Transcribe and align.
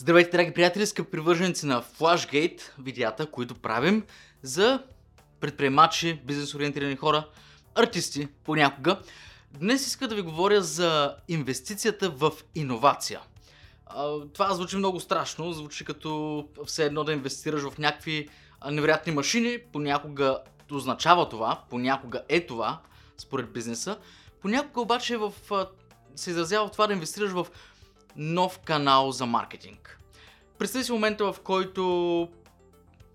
Здравейте, 0.00 0.30
драги 0.30 0.54
приятели, 0.54 0.86
скъпи 0.86 1.10
привърженици 1.10 1.66
на 1.66 1.82
Flashgate, 1.82 2.60
видеята, 2.78 3.26
които 3.26 3.54
правим 3.54 4.04
за 4.42 4.82
предприемачи, 5.40 6.20
бизнес-ориентирани 6.24 6.96
хора, 6.96 7.28
артисти 7.74 8.28
понякога. 8.44 9.00
Днес 9.50 9.86
иска 9.86 10.08
да 10.08 10.14
ви 10.14 10.22
говоря 10.22 10.62
за 10.62 11.16
инвестицията 11.28 12.10
в 12.10 12.32
иновация. 12.54 13.20
Това 14.34 14.54
звучи 14.54 14.76
много 14.76 15.00
страшно, 15.00 15.52
звучи 15.52 15.84
като 15.84 16.44
все 16.66 16.84
едно 16.84 17.04
да 17.04 17.12
инвестираш 17.12 17.62
в 17.62 17.78
някакви 17.78 18.28
невероятни 18.70 19.12
машини, 19.12 19.58
понякога 19.72 20.38
означава 20.72 21.28
това, 21.28 21.62
понякога 21.70 22.22
е 22.28 22.46
това, 22.46 22.80
според 23.16 23.52
бизнеса, 23.52 23.98
понякога 24.40 24.80
обаче 24.80 25.16
в, 25.16 25.32
се 26.16 26.30
изразява 26.30 26.68
в 26.68 26.72
това 26.72 26.86
да 26.86 26.92
инвестираш 26.92 27.30
в 27.30 27.46
нов 28.16 28.58
канал 28.58 29.12
за 29.12 29.26
маркетинг. 29.26 30.00
Представи 30.58 30.84
си 30.84 30.92
момента, 30.92 31.32
в 31.32 31.40
който 31.44 32.28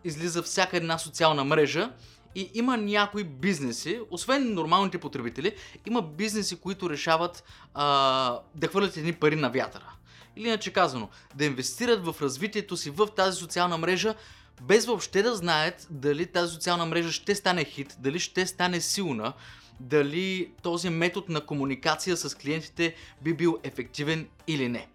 излиза 0.03 0.43
всяка 0.43 0.77
една 0.77 0.97
социална 0.97 1.43
мрежа 1.43 1.89
и 2.35 2.52
има 2.53 2.77
някои 2.77 3.23
бизнеси, 3.23 3.99
освен 4.11 4.53
нормалните 4.53 4.97
потребители, 4.97 5.55
има 5.85 6.02
бизнеси, 6.02 6.55
които 6.55 6.89
решават 6.89 7.43
а, 7.73 8.39
да 8.55 8.67
хвърлят 8.67 8.97
едни 8.97 9.13
пари 9.13 9.35
на 9.35 9.49
вятъра. 9.49 9.93
Или 10.35 10.47
иначе 10.47 10.73
казано, 10.73 11.09
да 11.35 11.45
инвестират 11.45 12.05
в 12.05 12.16
развитието 12.21 12.77
си 12.77 12.89
в 12.89 13.07
тази 13.07 13.38
социална 13.38 13.77
мрежа, 13.77 14.16
без 14.61 14.85
въобще 14.85 15.21
да 15.21 15.35
знаят 15.35 15.88
дали 15.89 16.25
тази 16.25 16.53
социална 16.53 16.85
мрежа 16.85 17.11
ще 17.11 17.35
стане 17.35 17.63
хит, 17.63 17.95
дали 17.99 18.19
ще 18.19 18.45
стане 18.45 18.81
силна, 18.81 19.33
дали 19.80 20.52
този 20.62 20.90
метод 20.90 21.26
на 21.30 21.41
комуникация 21.41 22.18
с 22.18 22.36
клиентите 22.38 22.95
би 23.22 23.34
бил 23.34 23.59
ефективен 23.64 24.27
или 24.48 24.70
не. 24.70 24.88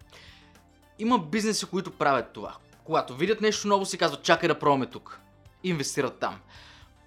Има 0.99 1.19
бизнеси, 1.19 1.65
които 1.65 1.91
правят 1.91 2.33
това. 2.33 2.55
Когато 2.83 3.15
видят 3.15 3.41
нещо 3.41 3.67
ново, 3.67 3.85
си 3.85 3.97
казват, 3.97 4.23
чакай 4.23 4.47
да 4.47 4.59
пробваме 4.59 4.85
тук. 4.85 5.19
Инвестират 5.63 6.19
там. 6.19 6.39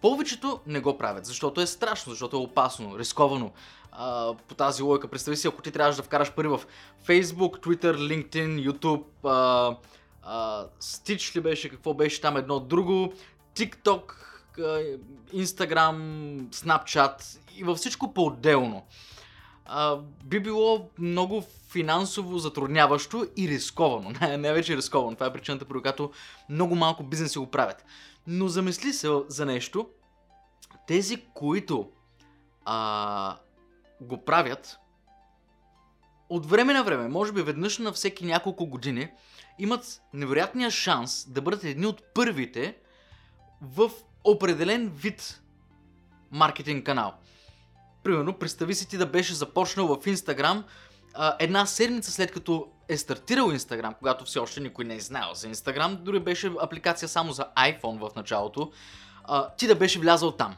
Повечето 0.02 0.60
не 0.66 0.80
го 0.80 0.98
правят, 0.98 1.26
защото 1.26 1.60
е 1.60 1.66
страшно, 1.66 2.10
защото 2.10 2.36
е 2.36 2.40
опасно, 2.40 2.98
рисковано. 2.98 3.52
А, 3.92 4.34
по 4.48 4.54
тази 4.54 4.82
логика, 4.82 5.08
представи 5.08 5.36
си, 5.36 5.48
ако 5.48 5.62
ти 5.62 5.70
трябваш 5.70 5.96
да 5.96 6.02
вкараш 6.02 6.32
пари 6.32 6.48
в 6.48 6.60
Facebook, 7.06 7.60
Twitter, 7.60 7.96
LinkedIn, 7.96 8.70
YouTube, 8.70 9.04
а, 9.24 9.76
а, 10.22 10.66
Stitch 10.80 11.36
ли 11.36 11.40
беше, 11.40 11.68
какво 11.68 11.94
беше 11.94 12.20
там 12.20 12.36
едно 12.36 12.60
друго, 12.60 13.12
TikTok, 13.56 14.02
Instagram, 15.34 15.96
Snapchat 16.48 17.38
и 17.56 17.64
във 17.64 17.78
всичко 17.78 18.14
по-отделно. 18.14 18.86
Би 20.24 20.40
било 20.40 20.88
много 20.98 21.44
финансово 21.70 22.38
затрудняващо 22.38 23.26
и 23.36 23.48
рисковано. 23.48 24.10
Не, 24.20 24.36
не 24.36 24.52
вече 24.52 24.76
рисковано. 24.76 25.16
Това 25.16 25.26
е 25.26 25.32
причината, 25.32 25.64
при 25.64 25.80
която 25.80 26.10
много 26.48 26.74
малко 26.74 27.02
бизнеси 27.02 27.38
го 27.38 27.50
правят. 27.50 27.84
Но 28.26 28.48
замисли 28.48 28.92
се 28.92 29.08
за 29.28 29.46
нещо. 29.46 29.88
Тези, 30.86 31.22
които 31.34 31.90
а, 32.64 33.36
го 34.00 34.24
правят, 34.24 34.78
от 36.28 36.46
време 36.46 36.72
на 36.72 36.84
време, 36.84 37.08
може 37.08 37.32
би 37.32 37.42
веднъж 37.42 37.78
на 37.78 37.92
всеки 37.92 38.24
няколко 38.24 38.66
години, 38.66 39.10
имат 39.58 40.02
невероятния 40.14 40.70
шанс 40.70 41.30
да 41.30 41.42
бъдат 41.42 41.64
едни 41.64 41.86
от 41.86 42.02
първите 42.14 42.76
в 43.62 43.90
определен 44.24 44.88
вид 44.88 45.40
маркетинг 46.30 46.86
канал. 46.86 47.14
Примерно, 48.02 48.38
представи 48.38 48.74
си 48.74 48.88
ти 48.88 48.98
да 48.98 49.06
беше 49.06 49.34
започнал 49.34 49.86
в 49.86 49.98
а, 51.14 51.36
една 51.38 51.66
седмица 51.66 52.12
след 52.12 52.32
като 52.32 52.68
е 52.88 52.96
стартирал 52.96 53.46
Instagram, 53.46 53.94
когато 53.98 54.24
все 54.24 54.38
още 54.38 54.60
никой 54.60 54.84
не 54.84 54.94
е 54.94 55.00
знаел 55.00 55.34
за 55.34 55.48
Instagram, 55.48 55.96
дори 55.96 56.20
беше 56.20 56.52
апликация 56.60 57.08
само 57.08 57.32
за 57.32 57.46
iPhone 57.58 58.08
в 58.08 58.14
началото, 58.16 58.72
а, 59.24 59.48
ти 59.48 59.66
да 59.66 59.74
беше 59.74 59.98
влязал 59.98 60.32
там. 60.32 60.56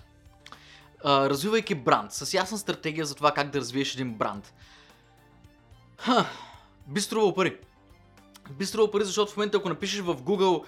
А, 1.04 1.30
развивайки 1.30 1.74
бранд, 1.74 2.12
с 2.12 2.34
ясна 2.34 2.58
стратегия 2.58 3.06
за 3.06 3.14
това 3.14 3.32
как 3.32 3.50
да 3.50 3.58
развиеш 3.58 3.94
един 3.94 4.14
бранд. 4.14 4.54
Ха, 5.98 6.26
би 6.86 7.00
струвал 7.00 7.34
пари. 7.34 7.56
Би 8.50 8.66
струвал 8.66 8.90
пари, 8.90 9.04
защото 9.04 9.32
в 9.32 9.36
момента 9.36 9.56
ако 9.56 9.68
напишеш 9.68 10.00
в 10.00 10.16
Google 10.16 10.64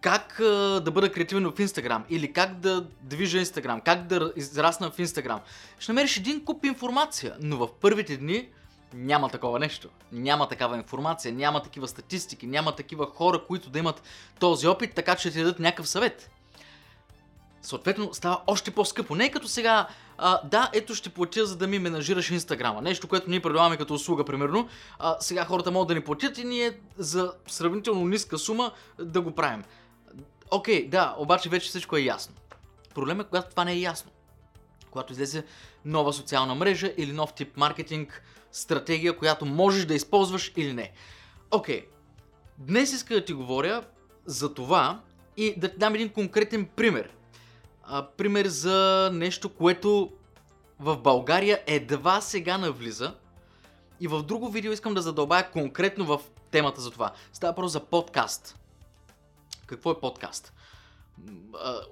как 0.00 0.40
а, 0.40 0.80
да 0.84 0.90
бъда 0.90 1.12
креативен 1.12 1.44
в 1.44 1.52
Instagram 1.52 2.02
или 2.10 2.32
как 2.32 2.54
да 2.54 2.86
движа 3.02 3.38
Instagram, 3.38 3.82
как 3.84 4.06
да 4.06 4.32
израсна 4.36 4.90
в 4.90 4.96
Instagram, 4.96 5.38
ще 5.78 5.92
намериш 5.92 6.16
един 6.16 6.44
куп 6.44 6.64
информация, 6.64 7.36
но 7.40 7.56
в 7.56 7.68
първите 7.80 8.16
дни 8.16 8.48
няма 8.94 9.28
такова 9.28 9.58
нещо. 9.58 9.88
Няма 10.12 10.48
такава 10.48 10.76
информация, 10.76 11.32
няма 11.32 11.62
такива 11.62 11.88
статистики, 11.88 12.46
няма 12.46 12.76
такива 12.76 13.06
хора, 13.06 13.44
които 13.46 13.70
да 13.70 13.78
имат 13.78 14.02
този 14.40 14.66
опит, 14.66 14.94
така 14.94 15.14
че 15.14 15.30
ти 15.30 15.38
дадат 15.38 15.58
някакъв 15.58 15.88
съвет. 15.88 16.30
Съответно, 17.62 18.14
става 18.14 18.40
още 18.46 18.70
по-скъпо. 18.70 19.14
Не 19.14 19.24
е 19.24 19.30
като 19.30 19.48
сега, 19.48 19.88
а, 20.18 20.40
да, 20.44 20.70
ето 20.72 20.94
ще 20.94 21.10
платя, 21.10 21.46
за 21.46 21.56
да 21.56 21.66
ми 21.66 21.78
менажираш 21.78 22.30
Инстаграма. 22.30 22.82
Нещо, 22.82 23.08
което 23.08 23.30
ние 23.30 23.40
предлагаме 23.40 23.76
като 23.76 23.94
услуга, 23.94 24.24
примерно. 24.24 24.68
А, 24.98 25.16
сега 25.20 25.44
хората 25.44 25.70
могат 25.70 25.88
да 25.88 25.94
ни 25.94 26.00
платят 26.00 26.38
и 26.38 26.44
ние 26.44 26.80
за 26.98 27.32
сравнително 27.46 28.06
ниска 28.06 28.38
сума 28.38 28.72
да 28.98 29.20
го 29.20 29.34
правим. 29.34 29.64
Окей, 30.50 30.86
okay, 30.86 30.88
да, 30.88 31.14
обаче 31.18 31.48
вече 31.48 31.68
всичко 31.68 31.96
е 31.96 32.00
ясно. 32.00 32.34
Проблемът 32.94 33.26
е, 33.26 33.28
когато 33.28 33.50
това 33.50 33.64
не 33.64 33.72
е 33.72 33.80
ясно. 33.80 34.10
Когато 34.90 35.12
излезе 35.12 35.44
нова 35.84 36.12
социална 36.12 36.54
мрежа 36.54 36.92
или 36.96 37.12
нов 37.12 37.32
тип 37.32 37.56
маркетинг, 37.56 38.22
стратегия, 38.52 39.16
която 39.16 39.46
можеш 39.46 39.84
да 39.84 39.94
използваш 39.94 40.52
или 40.56 40.72
не. 40.72 40.92
Окей, 41.50 41.80
okay. 41.80 41.86
днес 42.58 42.92
иска 42.92 43.14
да 43.14 43.24
ти 43.24 43.32
говоря 43.32 43.84
за 44.26 44.54
това 44.54 45.00
и 45.36 45.54
да 45.56 45.68
ти 45.68 45.78
дам 45.78 45.94
един 45.94 46.08
конкретен 46.08 46.66
пример. 46.76 47.10
А, 47.82 48.06
пример 48.06 48.46
за 48.46 49.10
нещо, 49.12 49.48
което 49.48 50.12
в 50.80 50.96
България 50.96 51.62
едва 51.66 52.20
сега 52.20 52.58
навлиза. 52.58 53.14
И 54.00 54.08
в 54.08 54.22
друго 54.22 54.48
видео 54.48 54.72
искам 54.72 54.94
да 54.94 55.02
задълбая 55.02 55.50
конкретно 55.50 56.04
в 56.04 56.20
темата 56.50 56.80
за 56.80 56.90
това. 56.90 57.12
Става 57.32 57.54
просто 57.54 57.72
за 57.72 57.80
подкаст. 57.80 58.58
Какво 59.68 59.90
е 59.90 60.00
подкаст? 60.00 60.52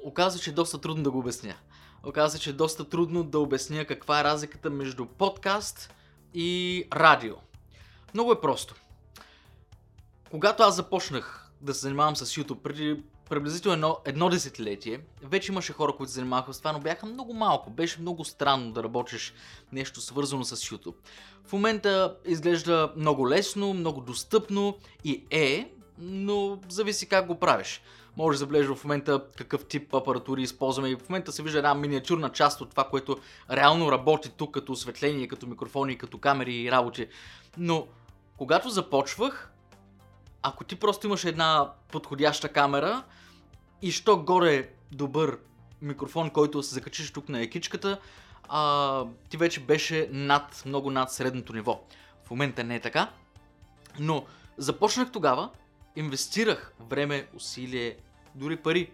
Оказва 0.05 0.41
че 0.41 0.51
е 0.51 0.53
доста 0.53 0.81
трудно 0.81 1.03
да 1.03 1.11
го 1.11 1.19
обясня. 1.19 1.55
Оказва 2.07 2.39
че 2.39 2.51
е 2.51 2.53
доста 2.53 2.89
трудно 2.89 3.25
да 3.25 3.39
обясня 3.39 3.85
каква 3.85 4.21
е 4.21 4.25
разликата 4.25 4.71
между 4.71 5.07
подкаст 5.07 5.95
и 6.35 6.85
радио. 6.93 7.35
Много 8.15 8.33
е 8.33 8.41
просто. 8.41 8.75
Когато 10.31 10.63
аз 10.63 10.77
започнах 10.77 11.51
да 11.61 11.75
се 11.75 11.81
занимавам 11.81 12.17
с 12.17 12.27
YouTube 12.27 12.63
преди 12.63 13.03
приблизително 13.31 13.75
едно, 13.75 13.99
едно 14.05 14.29
десетилетие, 14.29 15.01
вече 15.23 15.53
имаше 15.53 15.73
хора, 15.73 15.97
които 15.97 16.11
се 16.11 16.15
занимаваха 16.15 16.55
с 16.55 16.59
това, 16.59 16.73
но 16.73 16.81
бяха 16.81 17.07
много 17.07 17.35
малко. 17.35 17.71
Беше 17.71 18.01
много 18.01 18.25
странно 18.25 18.73
да 18.73 18.83
работиш 18.83 19.35
нещо 19.73 20.01
свързано 20.01 20.45
с 20.45 20.57
YouTube. 20.57 20.95
В 21.45 21.53
момента 21.53 22.17
изглежда 22.25 22.93
много 22.97 23.29
лесно, 23.29 23.75
много 23.75 24.01
достъпно 24.01 24.79
и 25.05 25.25
е, 25.31 25.76
но 25.99 26.59
зависи 26.69 27.09
как 27.09 27.27
го 27.27 27.39
правиш. 27.39 27.83
Може 28.17 28.35
да 28.35 28.39
забележиш 28.39 28.77
в 28.77 28.85
момента 28.85 29.23
какъв 29.37 29.65
тип 29.65 29.95
апаратури 29.95 30.43
използваме 30.43 30.89
и 30.89 30.97
в 30.97 31.09
момента 31.09 31.33
се 31.33 31.43
вижда 31.43 31.59
една 31.59 31.75
миниатюрна 31.75 32.33
част 32.33 32.61
от 32.61 32.71
това, 32.71 32.85
което 32.85 33.17
реално 33.51 33.93
работи 33.93 34.31
тук 34.37 34.55
като 34.55 34.73
осветление, 34.73 35.29
като 35.29 35.47
микрофони, 35.47 35.99
като 35.99 36.19
камери 36.19 36.55
и 36.55 36.71
работи. 36.71 37.07
Но 37.59 37.87
когато 38.37 38.71
започвах, 38.71 39.53
ако 40.43 40.65
ти 40.65 40.77
просто 40.77 41.07
имаш 41.07 41.25
една 41.25 41.73
подходяща 41.93 42.49
камера 42.49 43.03
и 43.83 43.91
що 43.93 44.23
горе 44.23 44.71
добър 44.93 45.39
микрофон, 45.83 46.31
който 46.31 46.63
се 46.63 46.75
закачиш 46.75 47.13
тук 47.13 47.29
на 47.29 47.41
екичката, 47.41 47.99
а, 48.49 49.05
ти 49.29 49.37
вече 49.37 49.61
беше 49.61 50.09
над, 50.13 50.63
много 50.67 50.91
над 50.91 51.13
средното 51.13 51.53
ниво. 51.53 51.81
В 52.25 52.31
момента 52.31 52.65
не 52.65 52.77
е 52.77 52.81
така, 52.81 53.11
но 53.99 54.25
започнах 54.59 55.13
тогава 55.13 55.51
инвестирах 55.97 56.73
време, 56.81 57.29
усилие, 57.35 57.97
дори 58.35 58.57
пари 58.57 58.91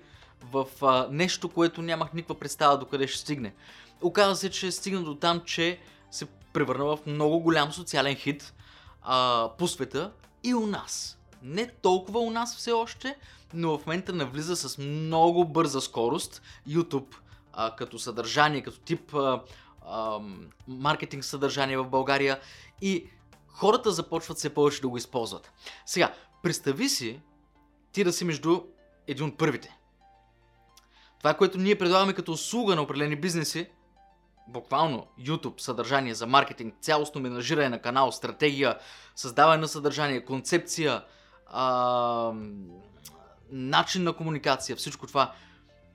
в 0.52 0.66
а, 0.82 1.08
нещо, 1.10 1.48
което 1.48 1.82
нямах 1.82 2.12
никаква 2.12 2.38
представа 2.38 2.78
до 2.78 2.86
къде 2.86 3.06
ще 3.06 3.18
стигне. 3.18 3.54
Оказва 4.02 4.36
се, 4.36 4.50
че 4.50 4.72
стигна 4.72 5.02
до 5.02 5.14
там, 5.14 5.40
че 5.44 5.78
се 6.10 6.26
превърна 6.52 6.84
в 6.84 6.98
много 7.06 7.40
голям 7.40 7.72
социален 7.72 8.14
хит 8.14 8.54
а, 9.02 9.50
по 9.58 9.68
света 9.68 10.12
и 10.44 10.54
у 10.54 10.66
нас. 10.66 11.18
Не 11.42 11.66
толкова 11.66 12.20
у 12.20 12.30
нас 12.30 12.56
все 12.56 12.72
още, 12.72 13.16
но 13.54 13.78
в 13.78 13.86
момента 13.86 14.12
навлиза 14.12 14.56
с 14.56 14.78
много 14.78 15.44
бърза 15.44 15.80
скорост 15.80 16.42
YouTube 16.68 17.14
а, 17.52 17.76
като 17.76 17.98
съдържание, 17.98 18.62
като 18.62 18.78
тип 18.78 19.14
а, 19.14 19.42
а, 19.86 20.20
маркетинг 20.68 21.24
съдържание 21.24 21.78
в 21.78 21.88
България 21.88 22.40
и 22.80 23.06
хората 23.48 23.90
започват 23.90 24.38
все 24.38 24.54
повече 24.54 24.80
да 24.80 24.88
го 24.88 24.96
използват. 24.96 25.52
Сега, 25.86 26.14
Представи 26.42 26.88
си 26.88 27.20
ти 27.92 28.04
да 28.04 28.12
си 28.12 28.24
между 28.24 28.60
един 29.06 29.26
от 29.26 29.38
първите. 29.38 29.78
Това, 31.18 31.34
което 31.34 31.58
ние 31.58 31.78
предлагаме 31.78 32.12
като 32.12 32.32
услуга 32.32 32.76
на 32.76 32.82
определени 32.82 33.16
бизнеси, 33.16 33.66
буквално 34.48 35.06
YouTube, 35.20 35.60
съдържание 35.60 36.14
за 36.14 36.26
маркетинг, 36.26 36.74
цялостно 36.80 37.20
менажиране 37.20 37.68
на 37.68 37.82
канал, 37.82 38.12
стратегия, 38.12 38.78
създаване 39.16 39.60
на 39.60 39.68
съдържание, 39.68 40.24
концепция, 40.24 41.04
а, 41.46 42.32
начин 43.50 44.02
на 44.02 44.12
комуникация, 44.12 44.76
всичко 44.76 45.06
това. 45.06 45.32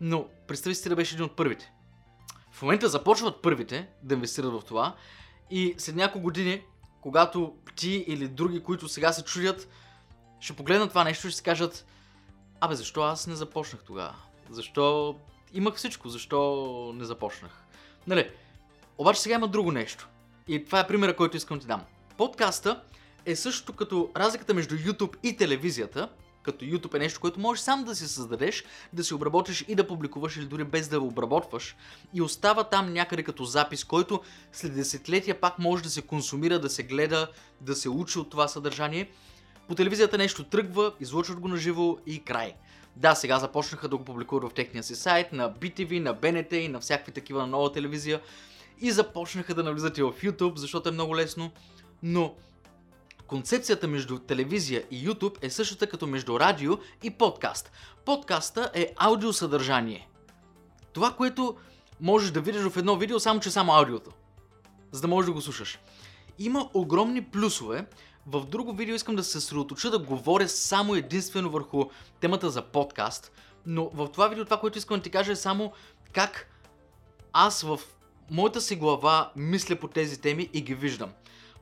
Но 0.01 0.25
представи 0.47 0.75
си 0.75 0.89
да 0.89 0.95
беше 0.95 1.15
един 1.15 1.25
от 1.25 1.35
първите. 1.35 1.71
В 2.51 2.61
момента 2.61 2.89
започват 2.89 3.41
първите 3.41 3.89
да 4.03 4.15
инвестират 4.15 4.53
в 4.53 4.61
това 4.65 4.95
и 5.49 5.75
след 5.77 5.95
няколко 5.95 6.23
години, 6.23 6.61
когато 7.01 7.55
ти 7.75 8.05
или 8.07 8.27
други, 8.27 8.63
които 8.63 8.87
сега 8.87 9.13
се 9.13 9.23
чудят, 9.23 9.67
ще 10.39 10.53
погледнат 10.53 10.89
това 10.89 11.03
нещо 11.03 11.27
и 11.27 11.29
ще 11.29 11.37
си 11.37 11.43
кажат 11.43 11.85
Абе, 12.61 12.75
защо 12.75 13.01
аз 13.01 13.27
не 13.27 13.35
започнах 13.35 13.83
тогава? 13.83 14.15
Защо 14.49 15.15
имах 15.53 15.75
всичко? 15.75 16.09
Защо 16.09 16.91
не 16.95 17.05
започнах? 17.05 17.63
Нали? 18.07 18.29
Обаче 18.97 19.21
сега 19.21 19.35
има 19.35 19.47
друго 19.47 19.71
нещо. 19.71 20.07
И 20.47 20.65
това 20.65 20.79
е 20.79 20.87
примера, 20.87 21.15
който 21.15 21.37
искам 21.37 21.59
ти 21.59 21.67
дам. 21.67 21.81
Подкаста 22.17 22.81
е 23.25 23.35
също 23.35 23.73
като 23.73 24.09
разликата 24.17 24.53
между 24.53 24.75
YouTube 24.75 25.15
и 25.23 25.37
телевизията, 25.37 26.09
като 26.43 26.65
YouTube 26.65 26.95
е 26.95 26.99
нещо, 26.99 27.19
което 27.19 27.39
можеш 27.39 27.63
сам 27.63 27.83
да 27.83 27.95
си 27.95 28.07
създадеш, 28.07 28.63
да 28.93 29.03
си 29.03 29.13
обработиш 29.13 29.65
и 29.67 29.75
да 29.75 29.87
публикуваш 29.87 30.37
или 30.37 30.45
дори 30.45 30.63
без 30.63 30.87
да 30.87 31.01
обработваш 31.01 31.75
и 32.13 32.21
остава 32.21 32.63
там 32.63 32.93
някъде 32.93 33.23
като 33.23 33.45
запис, 33.45 33.83
който 33.83 34.21
след 34.51 34.75
десетилетия 34.75 35.41
пак 35.41 35.59
може 35.59 35.83
да 35.83 35.89
се 35.89 36.01
консумира, 36.01 36.59
да 36.59 36.69
се 36.69 36.83
гледа, 36.83 37.27
да 37.61 37.75
се 37.75 37.89
учи 37.89 38.19
от 38.19 38.29
това 38.29 38.47
съдържание. 38.47 39.09
По 39.67 39.75
телевизията 39.75 40.17
нещо 40.17 40.43
тръгва, 40.43 40.91
излъчват 40.99 41.39
го 41.39 41.47
на 41.47 41.57
живо 41.57 41.97
и 42.05 42.23
край. 42.23 42.55
Да, 42.95 43.15
сега 43.15 43.39
започнаха 43.39 43.87
да 43.87 43.97
го 43.97 44.05
публикуват 44.05 44.51
в 44.51 44.53
техния 44.53 44.83
си 44.83 44.95
сайт, 44.95 45.33
на 45.33 45.53
BTV, 45.53 45.99
на 45.99 46.15
BNT 46.15 46.53
и 46.53 46.67
на 46.67 46.79
всякакви 46.79 47.11
такива 47.11 47.41
на 47.41 47.47
нова 47.47 47.71
телевизия. 47.71 48.21
И 48.81 48.91
започнаха 48.91 49.53
да 49.53 49.63
навлизат 49.63 49.97
и 49.97 50.01
в 50.01 50.13
YouTube, 50.23 50.55
защото 50.55 50.89
е 50.89 50.91
много 50.91 51.15
лесно. 51.15 51.51
Но 52.03 52.35
концепцията 53.27 53.87
между 53.87 54.19
телевизия 54.19 54.83
и 54.91 55.09
YouTube 55.09 55.37
е 55.41 55.49
същата 55.49 55.87
като 55.87 56.07
между 56.07 56.39
радио 56.39 56.77
и 57.03 57.09
подкаст. 57.09 57.71
Подкаста 58.05 58.71
е 58.73 58.93
аудиосъдържание. 58.97 60.07
Това, 60.93 61.13
което 61.13 61.57
можеш 62.01 62.31
да 62.31 62.41
видиш 62.41 62.61
в 62.61 62.77
едно 62.77 62.97
видео, 62.97 63.19
само 63.19 63.39
че 63.39 63.51
само 63.51 63.73
аудиото. 63.73 64.11
За 64.91 65.01
да 65.01 65.07
можеш 65.07 65.25
да 65.25 65.33
го 65.33 65.41
слушаш. 65.41 65.79
Има 66.39 66.69
огромни 66.73 67.23
плюсове. 67.23 67.85
В 68.29 68.45
друго 68.45 68.73
видео 68.73 68.95
искам 68.95 69.15
да 69.15 69.23
се 69.23 69.31
съсредоточа 69.31 69.89
да 69.91 69.99
говоря 69.99 70.47
само 70.47 70.95
единствено 70.95 71.49
върху 71.49 71.85
темата 72.19 72.49
за 72.49 72.61
подкаст. 72.61 73.31
Но 73.65 73.89
в 73.89 74.07
това 74.07 74.27
видео 74.27 74.45
това, 74.45 74.59
което 74.59 74.77
искам 74.77 74.97
да 74.97 75.03
ти 75.03 75.09
кажа 75.09 75.31
е 75.31 75.35
само 75.35 75.71
как 76.13 76.51
аз 77.33 77.61
в 77.61 77.79
моята 78.31 78.61
си 78.61 78.75
глава 78.75 79.31
мисля 79.35 79.75
по 79.75 79.87
тези 79.87 80.21
теми 80.21 80.49
и 80.53 80.61
ги 80.61 80.75
виждам. 80.75 81.09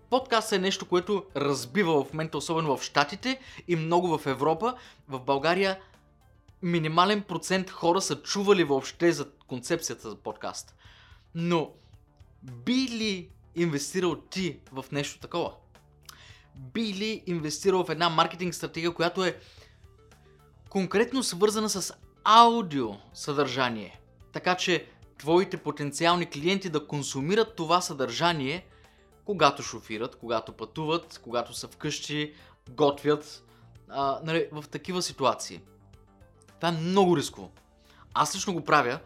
Подкаст 0.09 0.51
е 0.51 0.59
нещо, 0.59 0.85
което 0.85 1.25
разбива 1.35 2.03
в 2.03 2.13
момента, 2.13 2.37
особено 2.37 2.77
в 2.77 2.83
Штатите 2.83 3.39
и 3.67 3.75
много 3.75 4.17
в 4.17 4.25
Европа. 4.25 4.75
В 5.07 5.19
България 5.19 5.79
минимален 6.61 7.21
процент 7.21 7.69
хора 7.69 8.01
са 8.01 8.21
чували 8.21 8.63
въобще 8.63 9.11
за 9.11 9.29
концепцията 9.47 10.09
за 10.09 10.15
подкаст. 10.15 10.75
Но 11.35 11.71
би 12.43 12.73
ли 12.73 13.29
инвестирал 13.55 14.15
ти 14.15 14.59
в 14.71 14.85
нещо 14.91 15.19
такова? 15.19 15.51
Би 16.55 16.93
ли 16.93 17.23
инвестирал 17.25 17.83
в 17.83 17.89
една 17.89 18.09
маркетинг 18.09 18.55
стратегия, 18.55 18.93
която 18.93 19.25
е 19.25 19.39
конкретно 20.69 21.23
свързана 21.23 21.69
с 21.69 21.93
аудио 22.23 22.89
съдържание? 23.13 23.99
Така 24.31 24.55
че 24.55 24.87
твоите 25.17 25.57
потенциални 25.57 26.25
клиенти 26.25 26.69
да 26.69 26.87
консумират 26.87 27.55
това 27.55 27.81
съдържание, 27.81 28.65
когато 29.25 29.63
шофират, 29.63 30.15
когато 30.15 30.51
пътуват, 30.51 31.19
когато 31.23 31.53
са 31.53 31.67
вкъщи, 31.67 32.33
готвят, 32.69 33.43
а, 33.89 34.19
нали, 34.23 34.47
в 34.51 34.65
такива 34.71 35.01
ситуации. 35.01 35.61
Това 36.55 36.69
е 36.69 36.71
много 36.71 37.17
рисково. 37.17 37.51
Аз 38.13 38.35
лично 38.35 38.53
го 38.53 38.63
правя. 38.63 38.99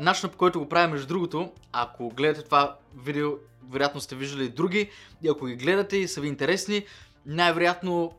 Начинът 0.00 0.32
по 0.32 0.38
който 0.38 0.58
го 0.58 0.68
правя, 0.68 0.88
между 0.88 1.06
другото, 1.06 1.52
ако 1.72 2.10
гледате 2.10 2.42
това 2.42 2.76
видео, 2.96 3.30
вероятно 3.70 4.00
сте 4.00 4.16
виждали 4.16 4.44
и 4.44 4.48
други, 4.48 4.90
и 5.22 5.28
ако 5.28 5.46
ги 5.46 5.56
гледате 5.56 5.96
и 5.96 6.08
са 6.08 6.20
ви 6.20 6.28
интересни, 6.28 6.84
най-вероятно 7.26 8.12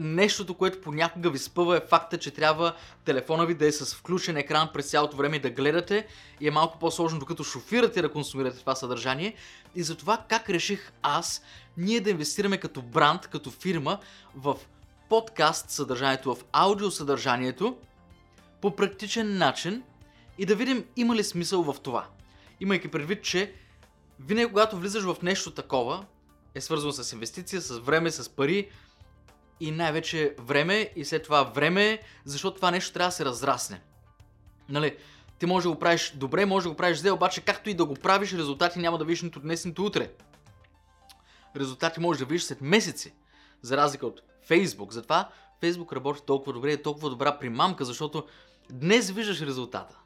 Нещото, 0.00 0.54
което 0.54 0.80
понякога 0.80 1.30
ви 1.30 1.38
спъва 1.38 1.76
е 1.76 1.86
факта, 1.88 2.18
че 2.18 2.30
трябва 2.30 2.74
телефона 3.04 3.46
ви 3.46 3.54
да 3.54 3.66
е 3.66 3.72
с 3.72 3.94
включен 3.94 4.36
екран 4.36 4.70
през 4.72 4.90
цялото 4.90 5.16
време 5.16 5.38
да 5.38 5.50
гледате 5.50 6.06
и 6.40 6.48
е 6.48 6.50
малко 6.50 6.78
по-сложно 6.78 7.18
докато 7.18 7.44
шофирате 7.44 8.02
да 8.02 8.12
консумирате 8.12 8.58
това 8.58 8.74
съдържание. 8.74 9.34
И 9.74 9.82
затова 9.82 10.24
как 10.28 10.50
реших 10.50 10.92
аз 11.02 11.42
ние 11.76 12.00
да 12.00 12.10
инвестираме 12.10 12.58
като 12.58 12.82
бранд, 12.82 13.26
като 13.26 13.50
фирма 13.50 13.98
в 14.36 14.56
подкаст 15.08 15.70
съдържанието, 15.70 16.34
в 16.34 16.44
аудио 16.52 16.90
съдържанието 16.90 17.76
по 18.60 18.76
практичен 18.76 19.38
начин 19.38 19.82
и 20.38 20.46
да 20.46 20.54
видим 20.54 20.84
има 20.96 21.16
ли 21.16 21.24
смисъл 21.24 21.62
в 21.62 21.80
това. 21.80 22.06
Имайки 22.60 22.88
предвид, 22.88 23.24
че 23.24 23.54
винаги 24.20 24.46
когато 24.46 24.76
влизаш 24.76 25.04
в 25.04 25.22
нещо 25.22 25.50
такова, 25.50 26.04
е 26.54 26.60
свързано 26.60 26.92
с 26.92 27.12
инвестиция, 27.12 27.60
с 27.60 27.78
време, 27.78 28.10
с 28.10 28.28
пари, 28.28 28.70
и 29.60 29.70
най-вече 29.70 30.34
време 30.38 30.90
и 30.96 31.04
след 31.04 31.22
това 31.22 31.42
време, 31.42 32.00
защото 32.24 32.56
това 32.56 32.70
нещо 32.70 32.92
трябва 32.92 33.08
да 33.08 33.12
се 33.12 33.24
разрасне. 33.24 33.80
Нали, 34.68 34.96
ти 35.38 35.46
може 35.46 35.64
да 35.64 35.70
го 35.70 35.78
правиш 35.78 36.12
добре, 36.16 36.46
може 36.46 36.64
да 36.64 36.70
го 36.70 36.76
правиш 36.76 36.98
зле, 36.98 37.10
обаче 37.10 37.40
както 37.40 37.70
и 37.70 37.74
да 37.74 37.84
го 37.84 37.94
правиш, 37.94 38.32
резултати 38.32 38.78
няма 38.78 38.98
да 38.98 39.04
видиш 39.04 39.22
нито 39.22 39.40
днес, 39.40 39.64
нито 39.64 39.84
утре. 39.84 40.10
Резултати 41.56 42.00
може 42.00 42.18
да 42.18 42.24
видиш 42.24 42.42
след 42.42 42.60
месеци, 42.60 43.14
за 43.62 43.76
разлика 43.76 44.06
от 44.06 44.22
Facebook. 44.50 44.92
Затова 44.92 45.28
Facebook 45.62 45.92
работи 45.92 46.22
толкова 46.26 46.52
добре 46.52 46.70
и 46.70 46.74
е 46.74 46.82
толкова 46.82 47.10
добра 47.10 47.38
примамка, 47.38 47.84
защото 47.84 48.26
днес 48.70 49.10
виждаш 49.10 49.40
резултата. 49.40 49.99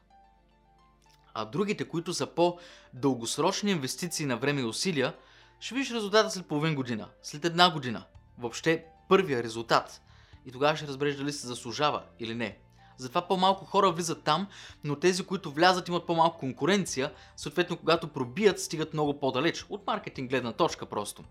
А 1.35 1.45
другите, 1.45 1.85
които 1.85 2.13
са 2.13 2.27
по-дългосрочни 2.27 3.71
инвестиции 3.71 4.25
на 4.25 4.37
време 4.37 4.61
и 4.61 4.65
усилия, 4.65 5.13
ще 5.59 5.75
видиш 5.75 5.91
резултата 5.91 6.31
след 6.31 6.45
половин 6.45 6.75
година, 6.75 7.07
след 7.23 7.45
една 7.45 7.71
година. 7.71 8.03
Въобще 8.37 8.85
първия 9.09 9.43
резултат. 9.43 10.01
И 10.45 10.51
тогава 10.51 10.77
ще 10.77 10.87
разбереш 10.87 11.15
дали 11.15 11.31
се 11.31 11.47
заслужава 11.47 12.03
или 12.19 12.35
не. 12.35 12.57
Затова 12.97 13.27
по-малко 13.27 13.65
хора 13.65 13.91
влизат 13.91 14.23
там, 14.23 14.47
но 14.83 14.95
тези, 14.95 15.25
които 15.25 15.51
влязат, 15.51 15.87
имат 15.87 16.05
по-малко 16.05 16.39
конкуренция, 16.39 17.11
съответно, 17.35 17.77
когато 17.77 18.07
пробият, 18.07 18.59
стигат 18.59 18.93
много 18.93 19.19
по-далеч. 19.19 19.65
От 19.69 19.87
маркетинг 19.87 20.29
гледна 20.29 20.51
точка 20.51 20.85
просто. 20.85 21.23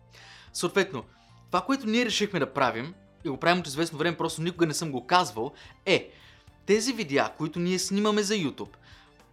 Съответно, 0.53 1.05
това, 1.47 1.61
което 1.61 1.87
ние 1.87 2.05
решихме 2.05 2.39
да 2.39 2.53
правим, 2.53 2.95
и 3.25 3.29
го 3.29 3.37
правим 3.37 3.61
от 3.61 3.67
известно 3.67 3.99
време, 3.99 4.17
просто 4.17 4.43
никога 4.43 4.67
не 4.67 4.75
съм 4.75 4.93
го 4.93 5.07
казвал, 5.07 5.53
е 5.87 6.11
тези 6.67 6.93
видеа, 6.93 7.33
които 7.39 7.59
ние 7.59 7.79
снимаме 7.79 8.23
за 8.23 8.35
YouTube, 8.35 8.77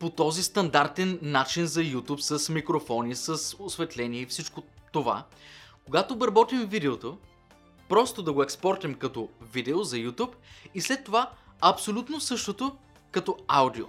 по 0.01 0.09
този 0.09 0.43
стандартен 0.43 1.19
начин 1.21 1.65
за 1.65 1.81
YouTube, 1.81 2.19
с 2.19 2.49
микрофони, 2.49 3.15
с 3.15 3.55
осветление 3.59 4.21
и 4.21 4.25
всичко 4.25 4.63
това, 4.91 5.23
когато 5.85 6.13
обработим 6.13 6.65
видеото, 6.65 7.17
просто 7.89 8.23
да 8.23 8.33
го 8.33 8.43
експортим 8.43 8.95
като 8.95 9.29
видео 9.41 9.83
за 9.83 9.95
YouTube 9.97 10.33
и 10.75 10.81
след 10.81 11.03
това 11.03 11.29
абсолютно 11.61 12.19
същото 12.19 12.75
като 13.11 13.37
аудио. 13.47 13.85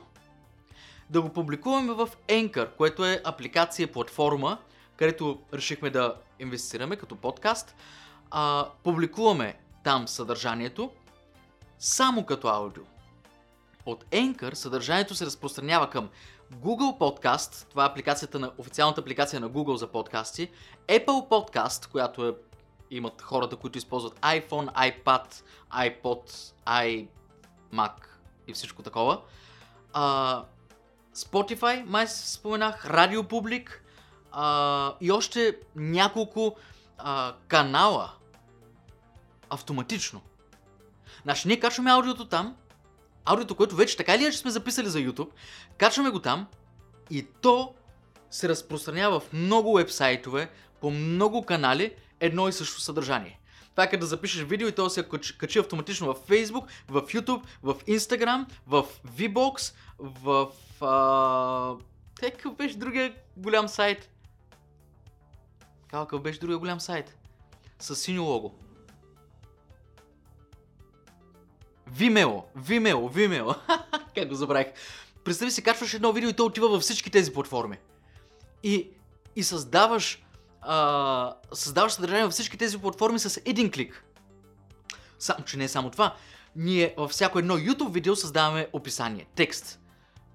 Да 1.10 1.22
го 1.22 1.28
публикуваме 1.28 1.92
в 1.92 2.08
Anchor, 2.28 2.76
което 2.76 3.04
е 3.04 3.20
апликация, 3.24 3.92
платформа, 3.92 4.58
където 4.96 5.38
решихме 5.54 5.90
да 5.90 6.16
инвестираме 6.38 6.96
като 6.96 7.16
подкаст. 7.16 7.74
А, 8.30 8.68
публикуваме 8.82 9.58
там 9.84 10.08
съдържанието 10.08 10.90
само 11.78 12.26
като 12.26 12.48
аудио. 12.48 12.91
От 13.86 14.04
Anchor 14.04 14.54
съдържанието 14.54 15.14
се 15.14 15.26
разпространява 15.26 15.90
към 15.90 16.08
Google 16.54 16.98
Podcast, 16.98 17.68
това 17.70 17.84
е 17.84 17.86
апликацията 17.86 18.38
на, 18.38 18.52
официалната 18.58 19.00
апликация 19.00 19.40
на 19.40 19.50
Google 19.50 19.74
за 19.74 19.86
подкасти, 19.86 20.50
Apple 20.88 21.28
Podcast, 21.28 21.90
която 21.90 22.28
е 22.28 22.34
имат 22.90 23.22
хората, 23.22 23.56
които 23.56 23.78
използват 23.78 24.20
iPhone, 24.20 24.92
iPad, 24.92 25.42
iPod, 25.72 26.52
iMac 26.66 27.94
и 28.48 28.52
всичко 28.52 28.82
такова. 28.82 29.20
А, 29.92 30.44
Spotify, 31.16 31.84
май 31.84 32.06
споменах, 32.08 32.84
Radio 32.84 33.22
Public 33.22 33.70
а, 34.32 34.94
и 35.00 35.12
още 35.12 35.58
няколко 35.76 36.56
а, 36.98 37.34
канала 37.48 38.12
автоматично. 39.50 40.20
Значи 41.22 41.48
ние 41.48 41.60
качваме 41.60 41.90
аудиото 41.90 42.28
там, 42.28 42.56
аудиото, 43.24 43.54
което 43.54 43.76
вече 43.76 43.96
така 43.96 44.14
или 44.14 44.22
иначе 44.22 44.38
сме 44.38 44.50
записали 44.50 44.88
за 44.88 44.98
YouTube, 44.98 45.30
качваме 45.78 46.10
го 46.10 46.18
там 46.18 46.46
и 47.10 47.26
то 47.40 47.74
се 48.30 48.48
разпространява 48.48 49.20
в 49.20 49.32
много 49.32 49.74
вебсайтове, 49.74 50.50
по 50.80 50.90
много 50.90 51.42
канали 51.42 51.94
едно 52.20 52.48
и 52.48 52.52
също 52.52 52.80
съдържание. 52.80 53.40
Това 53.70 53.84
е 53.84 53.90
като 53.90 54.00
да 54.00 54.06
запишеш 54.06 54.42
видео 54.42 54.68
и 54.68 54.72
то 54.72 54.90
се 54.90 55.08
качи, 55.38 55.58
автоматично 55.58 56.14
в 56.14 56.28
Facebook, 56.28 56.66
в 56.88 57.02
YouTube, 57.02 57.42
в 57.62 57.74
Instagram, 57.74 58.46
в 58.66 58.86
VBOX, 59.06 59.74
в... 59.98 60.48
А... 60.80 61.74
Какъв 62.20 62.54
беше 62.54 62.78
другия 62.78 63.14
голям 63.36 63.68
сайт? 63.68 64.10
Какъв 65.90 66.22
беше 66.22 66.40
другия 66.40 66.58
голям 66.58 66.80
сайт? 66.80 67.16
С 67.78 67.96
синьо 67.96 68.24
лого. 68.24 68.54
Vimeo, 71.94 72.44
Vimeo, 72.56 73.08
Vimeo. 73.08 73.54
как 74.14 74.28
го 74.28 74.34
забравих. 74.34 74.66
Представи 75.24 75.50
си, 75.50 75.62
качваш 75.62 75.94
едно 75.94 76.12
видео 76.12 76.30
и 76.30 76.32
то 76.32 76.44
отива 76.44 76.68
във 76.68 76.82
всички 76.82 77.10
тези 77.10 77.32
платформи. 77.32 77.78
И, 78.62 78.90
и 79.36 79.42
създаваш, 79.42 80.22
а, 80.60 81.34
създаваш 81.52 81.92
съдържание 81.92 82.24
във 82.24 82.32
всички 82.32 82.58
тези 82.58 82.78
платформи 82.78 83.18
с 83.18 83.40
един 83.44 83.70
клик. 83.70 84.04
Само, 85.18 85.44
че 85.44 85.56
не 85.56 85.64
е 85.64 85.68
само 85.68 85.90
това. 85.90 86.14
Ние 86.56 86.94
във 86.96 87.10
всяко 87.10 87.38
едно 87.38 87.58
YouTube 87.58 87.92
видео 87.92 88.16
създаваме 88.16 88.68
описание, 88.72 89.26
текст 89.34 89.81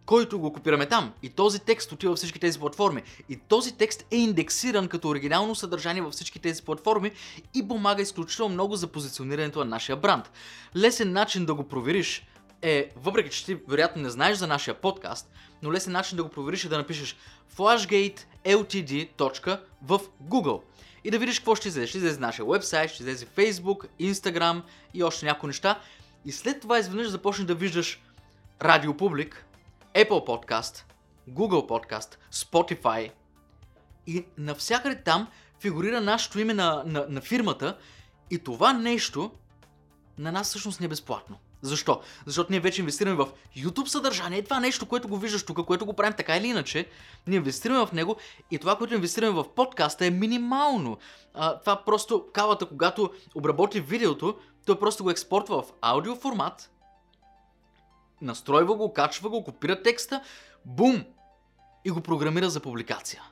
който 0.08 0.40
го 0.40 0.54
копираме 0.54 0.86
там. 0.86 1.14
И 1.24 1.30
този 1.30 1.60
текст 1.60 1.92
отива 1.92 2.12
във 2.12 2.18
всички 2.18 2.40
тези 2.40 2.60
платформи. 2.60 3.04
И 3.30 3.36
този 3.36 3.78
текст 3.78 4.06
е 4.12 4.16
индексиран 4.16 4.88
като 4.88 5.10
оригинално 5.10 5.56
съдържание 5.56 6.02
във 6.02 6.14
всички 6.14 6.40
тези 6.40 6.64
платформи 6.64 7.12
и 7.54 7.68
помага 7.68 8.02
изключително 8.02 8.54
много 8.54 8.76
за 8.76 8.88
позиционирането 8.88 9.60
на 9.60 9.66
нашия 9.66 9.96
бранд. 9.96 10.32
Лесен 10.76 11.12
начин 11.12 11.46
да 11.46 11.54
го 11.54 11.64
провериш 11.64 12.28
е, 12.62 12.90
въпреки 12.96 13.30
че 13.30 13.46
ти 13.46 13.58
вероятно 13.68 14.02
не 14.02 14.10
знаеш 14.10 14.38
за 14.38 14.48
нашия 14.48 14.74
подкаст, 14.74 15.32
но 15.64 15.74
лесен 15.74 15.94
начин 15.94 16.18
да 16.18 16.24
го 16.24 16.30
провериш 16.30 16.66
е 16.66 16.70
да 16.70 16.78
напишеш 16.78 17.18
flashgate 17.58 18.20
ltd. 18.46 19.60
в 19.82 20.00
Google 20.24 20.62
и 21.04 21.12
да 21.12 21.20
видиш 21.20 21.40
какво 21.40 21.56
ще 21.56 21.68
излезе. 21.68 21.88
Ще 21.88 21.98
излезе 21.98 22.20
нашия 22.20 22.46
вебсайт, 22.46 22.92
ще 22.92 23.04
излезе 23.04 23.26
Facebook, 23.26 23.88
Instagram 24.02 24.62
и 24.94 25.04
още 25.04 25.26
някои 25.26 25.48
неща. 25.48 25.80
И 26.26 26.32
след 26.32 26.62
това 26.62 26.80
изведнъж 26.80 27.08
започнеш 27.08 27.46
да 27.46 27.56
виждаш 27.56 28.02
Радио 28.62 28.98
Публик, 28.98 29.47
Apple 29.96 30.28
Podcast, 30.28 30.84
Google 31.30 31.68
Podcast, 31.68 32.18
Spotify 32.34 33.12
и 34.08 34.26
навсякъде 34.38 35.04
там 35.04 35.28
фигурира 35.60 36.02
нашето 36.02 36.40
име 36.40 36.54
на, 36.54 36.84
на, 36.86 37.06
на 37.10 37.22
фирмата 37.22 37.78
и 38.32 38.40
това 38.40 38.74
нещо 38.74 39.32
на 40.18 40.32
нас 40.32 40.48
всъщност 40.48 40.80
не 40.80 40.86
е 40.86 40.90
безплатно. 40.90 41.38
Защо? 41.62 42.02
Защото 42.26 42.52
ние 42.52 42.60
вече 42.60 42.82
инвестираме 42.82 43.16
в 43.16 43.28
YouTube 43.58 43.86
съдържание. 43.86 44.44
Това 44.44 44.60
нещо, 44.60 44.86
което 44.86 45.08
го 45.08 45.18
виждаш 45.18 45.44
тук, 45.46 45.66
което 45.66 45.86
го 45.86 45.94
правим 45.94 46.14
така 46.18 46.38
или 46.38 46.48
иначе, 46.48 46.90
ние 47.28 47.38
инвестираме 47.38 47.86
в 47.86 47.92
него 47.92 48.16
и 48.52 48.58
това, 48.58 48.78
което 48.78 48.94
инвестираме 48.94 49.32
в 49.32 49.56
подкаста 49.56 50.06
е 50.06 50.10
минимално. 50.12 50.98
А, 51.34 51.60
това 51.60 51.84
просто 51.86 52.26
кавата, 52.34 52.66
когато 52.66 53.10
обработи 53.36 53.82
видеото, 53.82 54.38
той 54.66 54.80
просто 54.80 55.04
го 55.04 55.10
експортва 55.10 55.62
в 55.62 55.66
аудио 55.82 56.16
формат 56.16 56.70
настройва 58.22 58.76
го, 58.76 58.94
качва 58.94 59.30
го, 59.30 59.44
копира 59.44 59.82
текста, 59.82 60.22
бум! 60.66 61.04
И 61.86 61.92
го 61.92 62.02
програмира 62.02 62.50
за 62.50 62.60
публикация. 62.60 63.24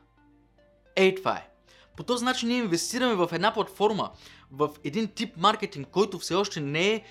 Ей, 0.96 1.16
това 1.16 1.38
е. 1.38 1.50
По 1.98 2.04
този 2.04 2.26
начин 2.26 2.50
ние 2.50 2.58
инвестираме 2.58 3.16
в 3.16 3.30
една 3.32 3.54
платформа, 3.54 4.12
в 4.52 4.70
един 4.84 5.08
тип 5.08 5.38
маркетинг, 5.38 5.88
който 5.88 6.20
все 6.20 6.36
още 6.36 6.62
не 6.62 6.94
е, 6.94 7.04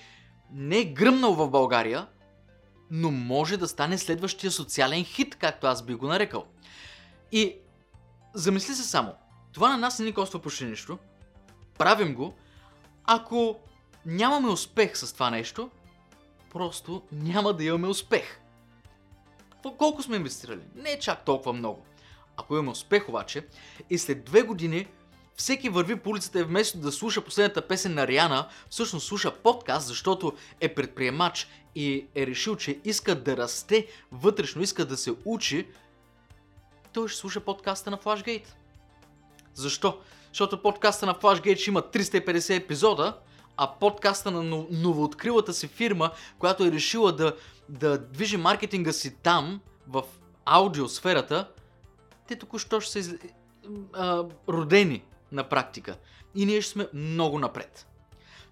не 0.51 0.77
е 0.77 0.85
гръмнал 0.85 1.33
в 1.33 1.49
България, 1.49 2.07
но 2.91 3.11
може 3.11 3.57
да 3.57 3.67
стане 3.67 3.97
следващия 3.97 4.51
социален 4.51 5.03
хит, 5.03 5.35
както 5.35 5.67
аз 5.67 5.85
би 5.85 5.93
го 5.93 6.07
нарекал. 6.07 6.45
И 7.31 7.55
замисли 8.33 8.73
се 8.73 8.83
само, 8.83 9.13
това 9.53 9.69
на 9.69 9.77
нас 9.77 9.99
не 9.99 10.05
ни 10.05 10.13
коства 10.13 10.41
почти 10.41 10.65
нищо, 10.65 10.97
правим 11.77 12.15
го, 12.15 12.33
ако 13.03 13.59
нямаме 14.05 14.47
успех 14.47 14.97
с 14.97 15.13
това 15.13 15.29
нещо, 15.29 15.69
просто 16.55 17.01
няма 17.11 17.53
да 17.53 17.63
имаме 17.63 17.87
успех. 17.87 18.39
Колко 19.77 20.03
сме 20.03 20.15
инвестирали? 20.15 20.61
Не 20.75 20.91
е 20.91 20.99
чак 20.99 21.25
толкова 21.25 21.53
много. 21.53 21.85
Ако 22.37 22.53
имаме 22.53 22.71
успех 22.71 23.09
обаче 23.09 23.47
и 23.89 23.97
след 23.97 24.25
две 24.25 24.41
години 24.41 24.87
всеки 25.35 25.69
върви 25.69 25.95
по 25.95 26.09
улицата 26.09 26.39
и 26.39 26.43
вместо 26.43 26.77
да 26.77 26.91
слуша 26.91 27.21
последната 27.21 27.67
песен 27.67 27.93
на 27.93 28.07
Риана, 28.07 28.47
всъщност 28.69 29.07
слуша 29.07 29.33
подкаст, 29.35 29.87
защото 29.87 30.33
е 30.59 30.75
предприемач 30.75 31.47
и 31.75 32.07
е 32.15 32.27
решил, 32.27 32.55
че 32.55 32.79
иска 32.85 33.15
да 33.15 33.37
расте 33.37 33.87
вътрешно, 34.11 34.61
иска 34.61 34.85
да 34.85 34.97
се 34.97 35.13
учи, 35.25 35.67
той 36.93 37.07
ще 37.07 37.19
слуша 37.19 37.39
подкаста 37.39 37.91
на 37.91 37.97
Flashgate. 37.97 38.47
Защо? 39.53 39.99
Защото 40.27 40.61
подкаста 40.61 41.05
на 41.05 41.15
Flashgate 41.15 41.57
ще 41.57 41.69
има 41.69 41.81
350 41.81 42.55
епизода, 42.55 43.19
а 43.57 43.71
подкаста 43.71 44.31
на 44.31 44.65
новооткрилата 44.71 45.53
си 45.53 45.67
фирма, 45.67 46.11
която 46.39 46.65
е 46.65 46.71
решила 46.71 47.11
да, 47.11 47.35
да 47.69 47.97
движи 47.97 48.37
маркетинга 48.37 48.91
си 48.91 49.15
там, 49.15 49.61
в 49.87 50.03
аудиосферата, 50.45 51.47
те 52.27 52.35
току-що 52.35 52.81
ще 52.81 52.91
са 52.91 52.99
из... 52.99 53.13
а, 53.93 54.23
родени 54.49 55.03
на 55.31 55.43
практика. 55.43 55.97
И 56.35 56.45
ние 56.45 56.61
ще 56.61 56.71
сме 56.71 56.87
много 56.93 57.39
напред. 57.39 57.87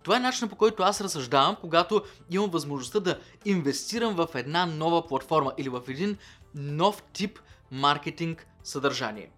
Това 0.04 0.18
е 0.18 0.20
начинът 0.20 0.52
по 0.52 0.58
който 0.58 0.84
аз 0.84 1.02
разсъждавам, 1.02 1.56
когато 1.62 2.04
имам 2.30 2.50
възможността 2.50 3.00
да 3.00 3.20
инвестирам 3.46 4.16
в 4.16 4.28
една 4.34 4.66
нова 4.66 5.08
платформа 5.08 5.54
или 5.58 5.70
в 5.70 5.82
един 5.88 6.18
нов 6.56 7.04
тип 7.14 7.40
маркетинг 7.72 8.48
съдържание. 8.64 9.32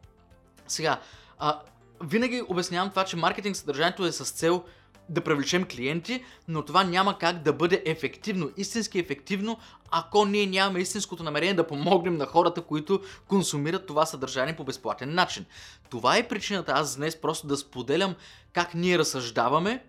Сега, 0.68 1.00
а, 1.40 1.62
винаги 2.04 2.44
обяснявам 2.48 2.90
това, 2.90 3.06
че 3.06 3.18
маркетинг 3.18 3.56
съдържанието 3.56 4.06
е 4.06 4.12
с 4.12 4.32
цел 4.32 4.64
да 5.10 5.22
привлечем 5.22 5.66
клиенти, 5.66 6.24
но 6.48 6.66
това 6.66 6.84
няма 6.84 7.18
как 7.18 7.44
да 7.44 7.54
бъде 7.54 7.84
ефективно, 7.86 8.52
истински 8.58 9.00
ефективно, 9.00 9.60
ако 9.92 10.26
ние 10.26 10.46
нямаме 10.46 10.80
истинското 10.80 11.24
намерение 11.24 11.54
да 11.54 11.68
помогнем 11.68 12.18
на 12.18 12.26
хората, 12.26 12.62
които 12.62 13.02
консумират 13.28 13.86
това 13.86 14.06
съдържание 14.06 14.56
по 14.56 14.64
безплатен 14.64 15.14
начин. 15.14 15.46
Това 15.90 16.18
е 16.18 16.28
причината 16.28 16.72
аз 16.72 16.96
днес 16.96 17.22
просто 17.22 17.48
да 17.48 17.58
споделям 17.58 18.16
как 18.54 18.74
ние 18.74 18.98
разсъждаваме 18.98 19.84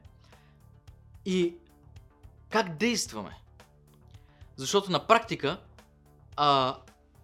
и 1.25 1.55
как 2.51 2.77
действаме. 2.77 3.31
Защото 4.57 4.93
на 4.93 5.07
практика, 5.07 5.61
а, 6.37 6.77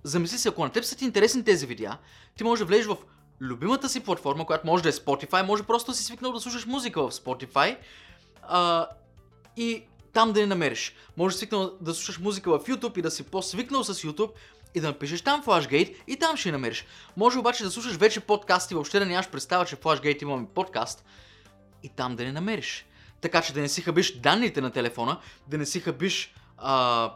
замисли 0.05 0.39
се, 0.39 0.49
ако 0.49 0.65
на 0.65 0.73
теб 0.73 0.85
са 0.85 0.97
ти 0.97 1.05
интересни 1.05 1.45
тези 1.45 1.67
видеа, 1.67 1.99
ти 2.37 2.45
можеш 2.45 2.61
да 2.61 2.67
влезеш 2.67 2.87
в 2.87 2.97
любимата 3.43 3.89
си 3.89 4.01
платформа, 4.01 4.47
която 4.47 4.67
може 4.67 4.83
да 4.83 4.89
е 4.89 4.93
Spotify, 4.93 5.47
може 5.47 5.63
просто 5.63 5.91
да 5.91 5.97
си 5.97 6.05
свикнал 6.05 6.33
да 6.33 6.41
слушаш 6.41 6.67
музика 6.67 7.03
в 7.03 7.13
Spotify 7.13 7.77
а, 8.43 8.87
и 9.57 9.83
там 10.13 10.33
да 10.33 10.41
я 10.41 10.47
намериш. 10.47 10.95
Може 11.17 11.35
да 11.35 11.39
свикнал 11.39 11.73
да 11.81 11.95
слушаш 11.95 12.19
музика 12.19 12.59
в 12.59 12.65
YouTube 12.65 12.99
и 12.99 13.03
да 13.03 13.11
си 13.11 13.23
по-свикнал 13.23 13.85
с 13.85 13.95
YouTube 13.95 14.31
и 14.75 14.81
да 14.81 14.87
напишеш 14.87 15.23
там 15.23 15.45
Flashgate 15.45 15.97
и 16.07 16.17
там 16.17 16.37
ще 16.37 16.49
я 16.49 16.53
намериш. 16.53 16.87
Може 17.17 17.39
обаче 17.39 17.65
да 17.65 17.71
слушаш 17.71 17.97
вече 17.97 18.21
подкасти, 18.21 18.75
въобще 18.75 18.99
да 18.99 19.07
нямаш 19.07 19.29
представа, 19.29 19.65
че 19.65 19.77
Flashgate 19.77 20.23
имаме 20.23 20.47
подкаст 20.55 21.05
и 21.83 21.89
там 21.89 22.17
да 22.17 22.25
не 22.25 22.33
намериш. 22.33 22.87
Така 23.21 23.43
че 23.43 23.53
да 23.53 23.61
не 23.61 23.69
си 23.69 23.83
хабиш 23.83 24.19
данните 24.19 24.61
на 24.61 24.71
телефона, 24.71 25.21
да 25.49 25.59
не 25.59 25.67
си 25.67 25.81
хабиш 25.81 26.35
а, 26.59 27.13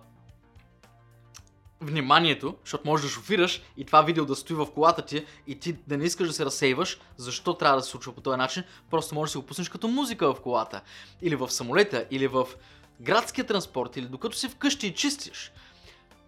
вниманието, 1.80 2.56
защото 2.64 2.88
можеш 2.88 3.06
да 3.06 3.12
шофираш 3.12 3.62
и 3.76 3.85
това 3.85 4.02
видео 4.02 4.25
да 4.25 4.37
стои 4.37 4.56
в 4.56 4.66
колата 4.75 5.02
ти 5.02 5.26
и 5.47 5.59
ти 5.59 5.76
да 5.87 5.97
не 5.97 6.04
искаш 6.04 6.28
да 6.28 6.35
се 6.35 6.45
разсейваш, 6.45 7.00
защо 7.16 7.54
трябва 7.54 7.76
да 7.76 7.83
се 7.83 7.90
случва 7.90 8.12
по 8.12 8.21
този 8.21 8.37
начин, 8.37 8.62
просто 8.90 9.14
можеш 9.14 9.30
да 9.30 9.33
си 9.33 9.38
го 9.38 9.47
пуснеш 9.47 9.68
като 9.68 9.88
музика 9.88 10.35
в 10.35 10.40
колата, 10.40 10.80
или 11.23 11.37
в 11.37 11.50
самолета, 11.50 12.06
или 12.11 12.26
в 12.26 12.47
градския 13.00 13.47
транспорт, 13.47 13.97
или 13.97 14.06
докато 14.06 14.37
си 14.37 14.49
вкъщи 14.49 14.87
и 14.87 14.95
чистиш. 14.95 15.52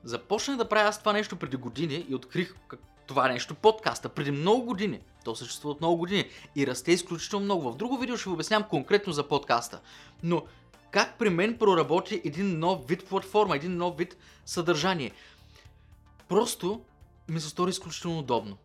Започнах 0.04 0.56
да 0.56 0.68
правя 0.68 0.88
аз 0.88 0.98
това 0.98 1.12
нещо 1.12 1.36
преди 1.36 1.56
години 1.56 2.06
и 2.08 2.14
открих 2.14 2.54
това 3.06 3.28
нещо, 3.28 3.54
подкаста, 3.54 4.08
преди 4.08 4.30
много 4.30 4.62
години. 4.62 5.00
То 5.24 5.36
съществува 5.36 5.72
от 5.72 5.80
много 5.80 5.96
години 5.96 6.24
и 6.56 6.66
расте 6.66 6.92
изключително 6.92 7.44
много. 7.44 7.72
В 7.72 7.76
друго 7.76 7.98
видео 7.98 8.16
ще 8.16 8.28
ви 8.28 8.34
обяснявам 8.34 8.68
конкретно 8.68 9.12
за 9.12 9.28
подкаста. 9.28 9.80
Но 10.22 10.42
как 10.90 11.18
при 11.18 11.30
мен 11.30 11.58
проработи 11.58 12.22
един 12.24 12.58
нов 12.58 12.88
вид 12.88 13.08
платформа, 13.08 13.56
един 13.56 13.76
нов 13.76 13.96
вид 13.96 14.16
съдържание. 14.46 15.12
Просто 16.28 16.80
ми 17.28 17.40
се 17.40 17.48
стори 17.48 17.70
изключително 17.70 18.18
удобно. 18.18 18.56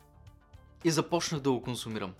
И 0.84 0.92
започнах 0.92 1.42
да 1.42 1.52
го 1.52 1.62
консумирам. 1.62 2.14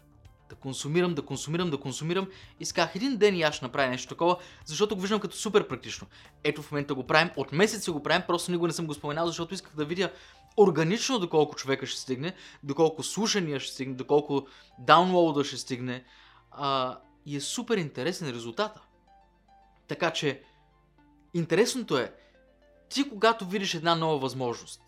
Да 0.50 0.56
консумирам, 0.56 1.16
да 1.16 1.22
консумирам, 1.22 1.70
да 1.70 1.78
консумирам. 1.78 2.30
И 2.60 2.66
сказах 2.66 2.96
един 2.96 3.18
ден 3.18 3.36
и 3.36 3.42
аз 3.42 3.56
ще 3.56 3.66
направя 3.66 3.90
нещо 3.90 4.10
такова, 4.10 4.38
защото 4.66 4.96
го 4.96 5.02
виждам 5.02 5.20
като 5.20 5.36
супер 5.36 5.68
практично. 5.68 6.08
Ето 6.44 6.62
в 6.62 6.72
момента 6.72 6.96
го 6.96 7.08
правим, 7.08 7.32
от 7.36 7.52
месеци 7.52 7.92
го 7.92 8.04
правим, 8.04 8.24
просто 8.28 8.52
никога 8.52 8.68
не 8.68 8.74
съм 8.74 8.88
го 8.88 8.94
споменал, 8.94 9.28
защото 9.28 9.54
исках 9.54 9.76
да 9.76 9.86
видя 9.86 10.12
органично 10.58 11.20
доколко 11.20 11.56
човека 11.56 11.86
ще 11.86 12.02
стигне, 12.02 12.36
доколко 12.64 13.04
слушания 13.04 13.60
ще 13.60 13.74
стигне, 13.74 13.96
доколко 13.96 14.48
даунлоуда 14.80 15.44
ще 15.44 15.58
стигне. 15.58 16.04
А, 16.52 17.00
и 17.26 17.36
е 17.36 17.42
супер 17.42 17.78
интересен 17.78 18.30
резултата. 18.30 18.82
Така 19.88 20.12
че, 20.12 20.44
интересното 21.34 21.98
е, 21.98 22.14
ти 22.90 23.10
когато 23.10 23.46
видиш 23.46 23.74
една 23.74 23.96
нова 23.96 24.18
възможност, 24.18 24.82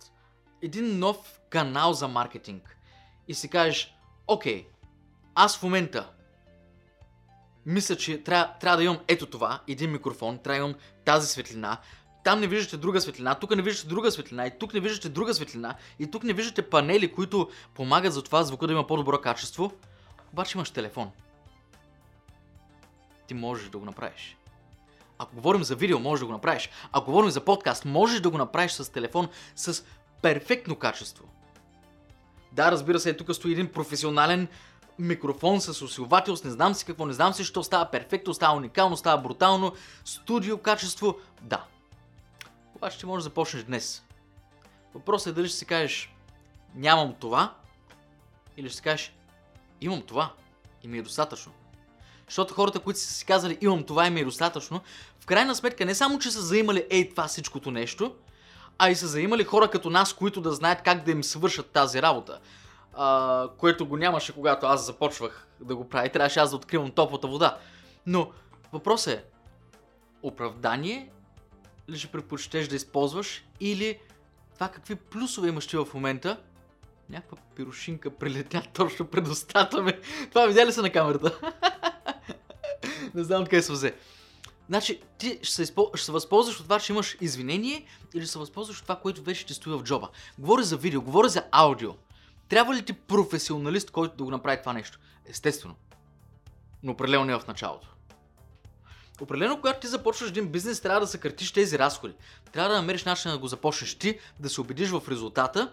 един 0.65 0.99
нов 0.99 1.39
канал 1.49 1.93
за 1.93 2.07
маркетинг 2.07 2.77
и 3.27 3.33
си 3.33 3.49
кажеш, 3.49 3.95
окей, 4.27 4.67
аз 5.35 5.57
в 5.57 5.63
момента 5.63 6.09
мисля, 7.65 7.95
че 7.95 8.23
трябва, 8.23 8.53
трябва 8.59 8.77
да 8.77 8.83
имам 8.83 8.99
ето 9.07 9.25
това, 9.25 9.59
един 9.67 9.91
микрофон, 9.91 10.37
трябва 10.37 10.59
да 10.59 10.65
имам 10.65 10.79
тази 11.05 11.27
светлина, 11.27 11.77
там 12.23 12.39
не 12.39 12.47
виждате 12.47 12.77
друга 12.77 13.01
светлина, 13.01 13.35
тук 13.35 13.55
не 13.55 13.61
виждате 13.61 13.89
друга 13.89 14.11
светлина, 14.11 14.47
и 14.47 14.51
тук 14.59 14.73
не 14.73 14.79
виждате 14.79 15.09
друга 15.09 15.33
светлина, 15.33 15.75
и 15.99 16.11
тук 16.11 16.23
не 16.23 16.33
виждате 16.33 16.69
панели, 16.69 17.11
които 17.11 17.49
помагат 17.73 18.13
за 18.13 18.23
това 18.23 18.43
звука 18.43 18.67
да 18.67 18.73
има 18.73 18.87
по-добро 18.87 19.21
качество, 19.21 19.71
обаче 20.33 20.57
имаш 20.57 20.69
телефон. 20.69 21.11
Ти 23.27 23.33
можеш 23.33 23.69
да 23.69 23.77
го 23.77 23.85
направиш. 23.85 24.37
Ако 25.17 25.35
говорим 25.35 25.63
за 25.63 25.75
видео, 25.75 25.99
можеш 25.99 26.19
да 26.19 26.25
го 26.25 26.31
направиш. 26.31 26.69
Ако 26.91 27.11
говорим 27.11 27.29
за 27.29 27.45
подкаст, 27.45 27.85
можеш 27.85 28.19
да 28.19 28.29
го 28.29 28.37
направиш 28.37 28.71
с 28.71 28.91
телефон 28.91 29.29
с 29.55 29.83
перфектно 30.25 30.75
качество. 30.75 31.25
Да, 32.51 32.71
разбира 32.71 32.99
се, 32.99 33.13
тук 33.13 33.35
стои 33.35 33.51
един 33.51 33.71
професионален 33.71 34.47
микрофон 34.99 35.61
с 35.61 35.81
усилвател, 35.81 36.35
с 36.35 36.43
не 36.43 36.51
знам 36.51 36.73
си 36.73 36.85
какво, 36.85 37.05
не 37.05 37.13
знам 37.13 37.33
си, 37.33 37.43
що 37.43 37.63
става 37.63 37.91
перфектно, 37.91 38.33
става 38.33 38.57
уникално, 38.57 38.97
става 38.97 39.21
брутално, 39.21 39.73
студио 40.05 40.57
качество, 40.57 41.17
да. 41.41 41.63
Обаче 42.75 42.99
ти 42.99 43.05
можеш 43.05 43.23
да 43.23 43.29
започнеш 43.29 43.63
днес. 43.63 44.03
Въпросът 44.93 45.27
е 45.27 45.35
дали 45.35 45.47
ще 45.47 45.57
си 45.57 45.65
кажеш 45.65 46.13
нямам 46.75 47.15
това 47.19 47.53
или 48.57 48.69
ще 48.69 48.75
си 48.75 48.83
кажеш 48.83 49.13
имам 49.81 50.01
това 50.01 50.33
и 50.83 50.87
ми 50.87 50.97
е 50.97 51.01
достатъчно. 51.01 51.51
Защото 52.27 52.53
хората, 52.53 52.79
които 52.79 52.99
са 52.99 53.13
си 53.13 53.25
казали 53.25 53.57
имам 53.61 53.83
това 53.83 54.07
и 54.07 54.09
ми 54.09 54.19
е 54.19 54.25
достатъчно, 54.25 54.81
в 55.19 55.25
крайна 55.25 55.55
сметка 55.55 55.85
не 55.85 55.95
само, 55.95 56.19
че 56.19 56.31
са 56.31 56.41
заимали 56.41 56.85
ей 56.89 57.09
това 57.09 57.27
всичкото 57.27 57.71
нещо, 57.71 58.15
а 58.77 58.89
и 58.89 58.95
са 58.95 59.07
заимали 59.07 59.43
хора 59.43 59.69
като 59.69 59.89
нас, 59.89 60.13
които 60.13 60.41
да 60.41 60.51
знаят 60.51 60.81
как 60.81 61.03
да 61.03 61.11
им 61.11 61.23
свършат 61.23 61.71
тази 61.71 62.01
работа. 62.01 62.39
А, 62.93 63.49
което 63.57 63.85
го 63.85 63.97
нямаше, 63.97 64.33
когато 64.33 64.65
аз 64.65 64.85
започвах 64.85 65.47
да 65.59 65.75
го 65.75 65.89
правя. 65.89 66.09
Трябваше 66.09 66.39
аз 66.39 66.49
да 66.49 66.55
откривам 66.55 66.91
топлата 66.91 67.27
вода. 67.27 67.57
Но 68.05 68.31
въпросът 68.73 69.13
е, 69.13 69.23
оправдание 70.23 71.09
ли 71.89 71.97
ще 71.97 72.07
предпочитеш 72.07 72.67
да 72.67 72.75
използваш 72.75 73.45
или 73.59 73.99
това 74.53 74.67
какви 74.67 74.95
плюсове 74.95 75.47
имаш 75.47 75.67
ти 75.67 75.77
в 75.77 75.87
момента, 75.93 76.37
някаква 77.09 77.37
пирошинка 77.55 78.09
прилетя 78.09 78.63
точно 78.73 79.05
пред 79.05 79.27
устата 79.27 79.83
ми. 79.83 79.93
Това 80.29 80.47
видя 80.47 80.65
ли 80.65 80.71
се 80.71 80.81
на 80.81 80.91
камерата? 80.91 81.39
Не 83.13 83.23
знам 83.23 83.41
откъде 83.41 83.61
се 83.61 83.71
взе. 83.71 83.95
Значи, 84.67 85.01
ти 85.17 85.39
ще 85.43 85.55
се, 85.55 85.61
изпол... 85.61 85.91
ще 85.93 86.05
се 86.05 86.11
възползваш 86.11 86.59
от 86.59 86.63
това, 86.63 86.79
че 86.79 86.93
имаш 86.93 87.17
извинение 87.21 87.85
или 88.13 88.23
ще 88.23 88.31
се 88.31 88.39
възползваш 88.39 88.77
от 88.77 88.83
това, 88.83 88.95
което 88.95 89.23
вече 89.23 89.45
ти 89.45 89.53
стои 89.53 89.73
в 89.73 89.83
джоба. 89.83 90.09
Говоря 90.39 90.63
за 90.63 90.77
видео, 90.77 91.01
говоря 91.01 91.29
за 91.29 91.43
аудио. 91.51 91.91
Трябва 92.49 92.75
ли 92.75 92.85
ти 92.85 92.93
професионалист, 92.93 93.91
който 93.91 94.17
да 94.17 94.23
го 94.23 94.31
направи 94.31 94.59
това 94.59 94.73
нещо? 94.73 94.99
Естествено. 95.25 95.75
Но 96.83 96.91
определено 96.91 97.25
не 97.25 97.39
в 97.39 97.47
началото. 97.47 97.87
Определено, 99.21 99.57
когато 99.57 99.79
ти 99.79 99.87
започваш 99.87 100.29
един 100.29 100.47
бизнес, 100.47 100.81
трябва 100.81 100.99
да 100.99 101.07
съкратиш 101.07 101.51
тези 101.51 101.79
разходи. 101.79 102.13
Трябва 102.51 102.69
да 102.69 102.75
намериш 102.75 103.03
начин 103.03 103.31
да 103.31 103.37
го 103.37 103.47
започнеш 103.47 103.95
ти, 103.95 104.19
да 104.39 104.49
се 104.49 104.61
убедиш 104.61 104.89
в 104.89 105.03
резултата 105.09 105.71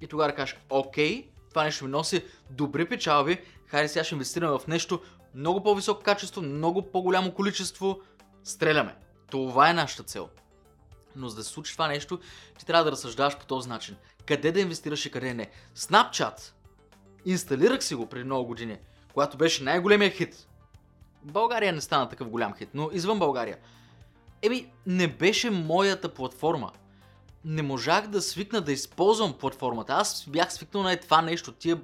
и 0.00 0.06
тогава 0.06 0.30
да 0.30 0.36
кажеш, 0.36 0.56
окей, 0.70 1.28
това 1.50 1.64
нещо 1.64 1.84
ми 1.84 1.90
носи 1.90 2.24
добри 2.50 2.88
печалби, 2.88 3.40
хайде 3.66 3.88
сега 3.88 4.04
ще 4.04 4.14
инвестираме 4.14 4.58
в 4.58 4.66
нещо 4.66 5.00
много 5.34 5.62
по-високо 5.62 6.02
качество, 6.02 6.42
много 6.42 6.82
по-голямо 6.92 7.34
количество, 7.34 8.00
стреляме. 8.44 8.96
Това 9.30 9.70
е 9.70 9.74
нашата 9.74 10.02
цел. 10.02 10.28
Но 11.16 11.28
за 11.28 11.36
да 11.36 11.44
се 11.44 11.50
случи 11.50 11.72
това 11.72 11.88
нещо, 11.88 12.20
ти 12.58 12.66
трябва 12.66 12.84
да 12.84 12.92
разсъждаваш 12.92 13.38
по 13.38 13.46
този 13.46 13.68
начин. 13.68 13.96
Къде 14.26 14.52
да 14.52 14.60
инвестираш 14.60 15.06
и 15.06 15.10
къде 15.10 15.34
не. 15.34 15.50
Snapchat. 15.76 16.52
Инсталирах 17.24 17.84
си 17.84 17.94
го 17.94 18.06
преди 18.06 18.24
много 18.24 18.46
години, 18.46 18.78
когато 19.12 19.36
беше 19.36 19.64
най-големия 19.64 20.10
хит. 20.10 20.48
България 21.22 21.72
не 21.72 21.80
стана 21.80 22.08
такъв 22.08 22.28
голям 22.28 22.54
хит, 22.54 22.68
но 22.74 22.90
извън 22.92 23.18
България. 23.18 23.58
Еми, 24.42 24.72
не 24.86 25.08
беше 25.08 25.50
моята 25.50 26.14
платформа. 26.14 26.72
Не 27.44 27.62
можах 27.62 28.06
да 28.06 28.22
свикна 28.22 28.60
да 28.60 28.72
използвам 28.72 29.38
платформата. 29.38 29.92
Аз 29.92 30.24
бях 30.28 30.52
свикнал 30.52 30.82
на 30.82 30.96
това 30.96 31.22
нещо, 31.22 31.52
тия, 31.52 31.80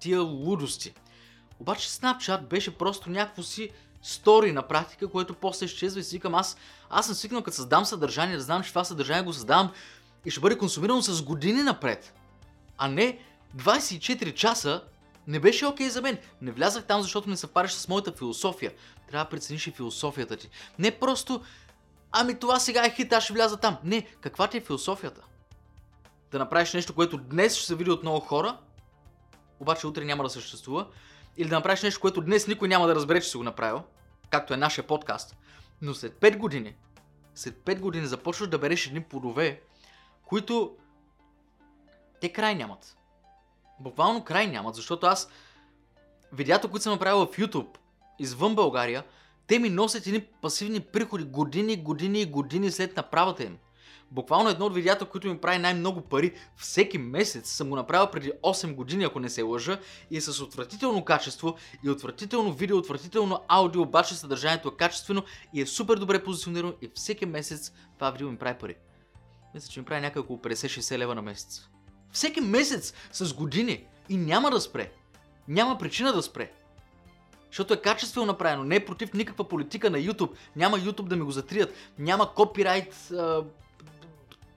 тия 0.00 0.20
лудости. 0.20 0.94
Обаче 1.60 1.88
Snapchat 1.88 2.40
беше 2.40 2.78
просто 2.78 3.10
някакво 3.10 3.42
си 3.42 3.70
стори 4.06 4.52
на 4.52 4.62
практика, 4.62 5.08
което 5.08 5.34
после 5.34 5.66
изчезва 5.66 6.00
и 6.00 6.04
си 6.04 6.16
викам 6.16 6.34
аз, 6.34 6.56
аз 6.90 7.06
съм 7.06 7.14
свикнал 7.14 7.42
като 7.42 7.56
създам 7.56 7.84
съдържание, 7.84 8.36
да 8.36 8.42
знам, 8.42 8.62
че 8.62 8.68
това 8.68 8.84
съдържание 8.84 9.22
го 9.22 9.32
създавам 9.32 9.72
и 10.24 10.30
ще 10.30 10.40
бъде 10.40 10.58
консумирано 10.58 11.02
с 11.02 11.22
години 11.22 11.62
напред. 11.62 12.14
А 12.78 12.88
не 12.88 13.18
24 13.56 14.34
часа 14.34 14.82
не 15.26 15.40
беше 15.40 15.66
окей 15.66 15.86
okay 15.86 15.90
за 15.90 16.02
мен. 16.02 16.18
Не 16.42 16.50
влязах 16.50 16.84
там, 16.84 17.02
защото 17.02 17.30
не 17.30 17.36
съвпадаш 17.36 17.74
с 17.74 17.88
моята 17.88 18.12
философия. 18.12 18.72
Трябва 19.10 19.24
да 19.24 19.30
прецениш 19.30 19.66
и 19.66 19.70
философията 19.70 20.36
ти. 20.36 20.50
Не 20.78 20.90
просто, 20.90 21.42
ами 22.12 22.38
това 22.38 22.60
сега 22.60 22.86
е 22.86 22.94
хит, 22.94 23.12
аз 23.12 23.24
ще 23.24 23.32
вляза 23.32 23.56
там. 23.56 23.76
Не, 23.84 24.02
каква 24.20 24.48
ти 24.48 24.56
е 24.56 24.60
философията? 24.60 25.20
Да 26.30 26.38
направиш 26.38 26.72
нещо, 26.72 26.94
което 26.94 27.18
днес 27.18 27.56
ще 27.56 27.66
се 27.66 27.74
види 27.74 27.90
от 27.90 28.02
много 28.02 28.20
хора, 28.20 28.58
обаче 29.60 29.86
утре 29.86 30.04
няма 30.04 30.22
да 30.22 30.30
съществува. 30.30 30.86
Или 31.36 31.48
да 31.48 31.54
направиш 31.54 31.82
нещо, 31.82 32.00
което 32.00 32.20
днес 32.20 32.46
никой 32.46 32.68
няма 32.68 32.86
да 32.86 32.94
разбере, 32.94 33.20
че 33.20 33.28
си 33.28 33.36
го 33.36 33.42
направил, 33.42 33.82
както 34.30 34.54
е 34.54 34.56
нашия 34.56 34.86
подкаст. 34.86 35.36
Но 35.82 35.94
след 35.94 36.12
5 36.12 36.36
години, 36.36 36.76
след 37.34 37.54
5 37.54 37.80
години 37.80 38.06
започваш 38.06 38.48
да 38.48 38.58
береш 38.58 38.86
едни 38.86 39.02
плодове, 39.02 39.60
които 40.26 40.76
те 42.20 42.32
край 42.32 42.54
нямат. 42.54 42.96
Буквално 43.80 44.24
край 44.24 44.46
нямат, 44.46 44.74
защото 44.74 45.06
аз 45.06 45.30
видеята, 46.32 46.68
които 46.68 46.82
съм 46.82 46.92
направил 46.92 47.26
в 47.26 47.36
YouTube 47.36 47.76
извън 48.18 48.54
България, 48.54 49.04
те 49.46 49.58
ми 49.58 49.70
носят 49.70 50.06
едни 50.06 50.20
пасивни 50.20 50.80
приходи 50.80 51.24
години, 51.24 51.76
години 51.76 52.20
и 52.20 52.26
години 52.26 52.70
след 52.70 52.96
направата 52.96 53.44
им. 53.44 53.58
Буквално 54.10 54.50
едно 54.50 54.66
от 54.66 54.74
видеята, 54.74 55.04
които 55.04 55.28
ми 55.28 55.38
прави 55.38 55.58
най-много 55.58 56.00
пари 56.00 56.34
всеки 56.56 56.98
месец, 56.98 57.50
съм 57.50 57.68
го 57.68 57.76
направил 57.76 58.10
преди 58.10 58.32
8 58.42 58.74
години, 58.74 59.04
ако 59.04 59.20
не 59.20 59.28
се 59.28 59.42
лъжа, 59.42 59.78
и 60.10 60.16
е 60.16 60.20
с 60.20 60.42
отвратително 60.42 61.04
качество, 61.04 61.56
и 61.84 61.90
отвратително 61.90 62.52
видео, 62.52 62.78
отвратително 62.78 63.40
аудио, 63.48 63.82
обаче 63.82 64.14
съдържанието 64.14 64.68
е 64.68 64.76
качествено 64.76 65.22
и 65.52 65.60
е 65.60 65.66
супер 65.66 65.96
добре 65.96 66.24
позиционирано 66.24 66.74
и 66.82 66.90
всеки 66.94 67.26
месец 67.26 67.72
това 67.98 68.10
видео 68.10 68.30
ми 68.30 68.36
прави 68.36 68.58
пари. 68.58 68.76
Мисля, 69.54 69.68
че 69.72 69.80
ми 69.80 69.86
прави 69.86 70.00
някакво 70.00 70.34
50-60 70.34 70.98
лева 70.98 71.14
на 71.14 71.22
месец. 71.22 71.68
Всеки 72.12 72.40
месец 72.40 72.94
с 73.12 73.34
години 73.34 73.86
и 74.08 74.16
няма 74.16 74.50
да 74.50 74.60
спре. 74.60 74.92
Няма 75.48 75.78
причина 75.78 76.12
да 76.12 76.22
спре. 76.22 76.52
Защото 77.50 77.74
е 77.74 77.82
качествено 77.82 78.26
направено, 78.26 78.64
не 78.64 78.76
е 78.76 78.84
против 78.84 79.14
никаква 79.14 79.48
политика 79.48 79.90
на 79.90 79.98
YouTube. 79.98 80.30
Няма 80.56 80.78
YouTube 80.78 81.08
да 81.08 81.16
ми 81.16 81.22
го 81.22 81.30
затрият. 81.30 81.74
Няма 81.98 82.34
копирайт, 82.34 83.12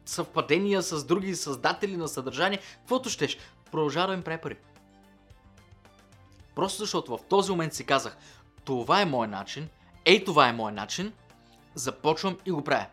съвпадения 0.06 0.84
с 0.84 1.06
други 1.06 1.36
създатели 1.36 1.98
на 1.98 2.08
съдържание. 2.08 2.60
Каквото 2.80 3.10
щеш. 3.10 3.38
Продължава 3.72 4.12
да 4.12 4.18
ми 4.18 4.24
прави 4.24 4.42
пари. 4.42 4.58
Просто 6.56 6.80
защото 6.80 7.18
в 7.18 7.24
този 7.30 7.52
момент 7.52 7.74
си 7.74 7.86
казах, 7.86 8.18
това 8.66 9.02
е 9.02 9.06
мой 9.06 9.28
начин, 9.28 9.70
ей 10.06 10.24
това 10.24 10.48
е 10.48 10.54
мой 10.54 10.72
начин, 10.72 11.14
започвам 11.76 12.38
и 12.46 12.52
го 12.52 12.64
правя. 12.64 12.86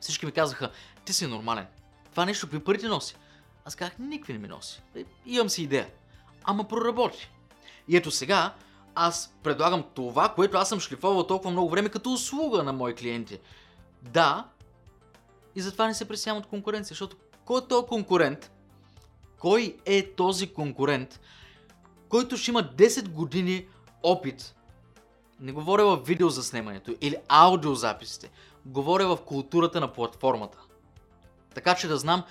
Всички 0.00 0.26
ми 0.26 0.32
казаха, 0.32 0.70
ти 1.04 1.12
си 1.12 1.26
нормален. 1.26 1.66
Това 2.10 2.24
нещо 2.24 2.46
какви 2.46 2.64
пари 2.64 2.78
ти 2.78 2.86
носи? 2.86 3.16
Аз 3.64 3.76
казах, 3.76 3.98
никакви 3.98 4.32
не 4.32 4.38
ми 4.38 4.48
носи. 4.48 4.82
Имам 5.26 5.48
си 5.48 5.62
идея. 5.62 5.88
Ама 6.44 6.68
проработи. 6.68 7.30
И 7.88 7.96
ето 7.96 8.10
сега, 8.10 8.54
аз 8.94 9.34
предлагам 9.42 9.84
това, 9.94 10.28
което 10.28 10.56
аз 10.56 10.68
съм 10.68 10.80
шлифовал 10.80 11.26
толкова 11.26 11.50
много 11.50 11.70
време 11.70 11.88
като 11.88 12.12
услуга 12.12 12.62
на 12.62 12.72
мои 12.72 12.94
клиенти. 12.94 13.38
Да, 14.02 14.44
и 15.58 15.60
затова 15.60 15.86
не 15.86 15.94
се 15.94 16.08
пресявам 16.08 16.38
от 16.38 16.46
конкуренция, 16.46 16.88
защото 16.88 17.16
кой 17.44 17.58
е 17.58 17.66
този 17.68 17.86
конкурент? 17.86 18.50
Кой 19.38 19.76
е 19.86 20.14
този 20.14 20.52
конкурент, 20.52 21.20
който 22.08 22.36
ще 22.36 22.50
има 22.50 22.62
10 22.62 23.08
години 23.08 23.66
опит? 24.02 24.54
Не 25.40 25.52
говоря 25.52 25.84
в 25.84 25.96
видео 25.96 26.28
за 26.28 26.42
снимането 26.42 26.94
или 27.00 27.16
аудиозаписите. 27.28 28.30
Говоря 28.66 29.16
в 29.16 29.22
културата 29.22 29.80
на 29.80 29.92
платформата. 29.92 30.58
Така 31.54 31.74
че 31.74 31.88
да 31.88 31.98
знам 31.98 32.24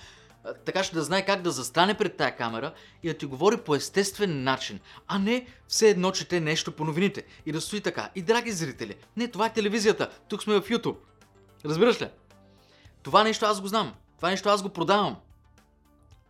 така 0.64 0.84
ще 0.84 0.94
да 0.94 1.02
знае 1.02 1.26
как 1.26 1.42
да 1.42 1.50
застане 1.50 1.94
пред 1.94 2.16
тая 2.16 2.36
камера 2.36 2.72
и 3.02 3.08
да 3.08 3.14
ти 3.14 3.26
говори 3.26 3.56
по 3.56 3.74
естествен 3.74 4.42
начин, 4.42 4.80
а 5.06 5.18
не 5.18 5.46
все 5.68 5.88
едно 5.88 6.12
чете 6.12 6.40
нещо 6.40 6.72
по 6.72 6.84
новините 6.84 7.24
и 7.46 7.52
да 7.52 7.60
стои 7.60 7.80
така. 7.80 8.10
И 8.14 8.22
драги 8.22 8.52
зрители, 8.52 8.94
не, 9.16 9.28
това 9.28 9.46
е 9.46 9.52
телевизията, 9.52 10.10
тук 10.28 10.42
сме 10.42 10.60
в 10.60 10.68
YouTube. 10.68 10.96
Разбираш 11.64 12.02
ли? 12.02 12.08
Това 13.08 13.24
нещо 13.24 13.46
аз 13.46 13.60
го 13.60 13.66
знам, 13.66 13.94
това 14.16 14.30
нещо 14.30 14.48
аз 14.48 14.62
го 14.62 14.68
продавам. 14.68 15.16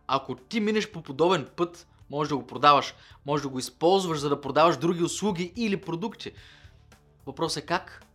Ако 0.07 0.35
ти 0.35 0.59
минеш 0.59 0.91
по 0.91 1.01
подобен 1.01 1.47
път, 1.55 1.87
можеш 2.09 2.29
да 2.29 2.37
го 2.37 2.47
продаваш, 2.47 2.93
можеш 3.25 3.43
да 3.43 3.49
го 3.49 3.59
използваш, 3.59 4.19
за 4.19 4.29
да 4.29 4.41
продаваш 4.41 4.77
други 4.77 5.03
услуги 5.03 5.53
или 5.55 5.81
продукти. 5.81 6.31
Въпросът 7.25 7.63
е 7.63 7.65
как 7.65 8.05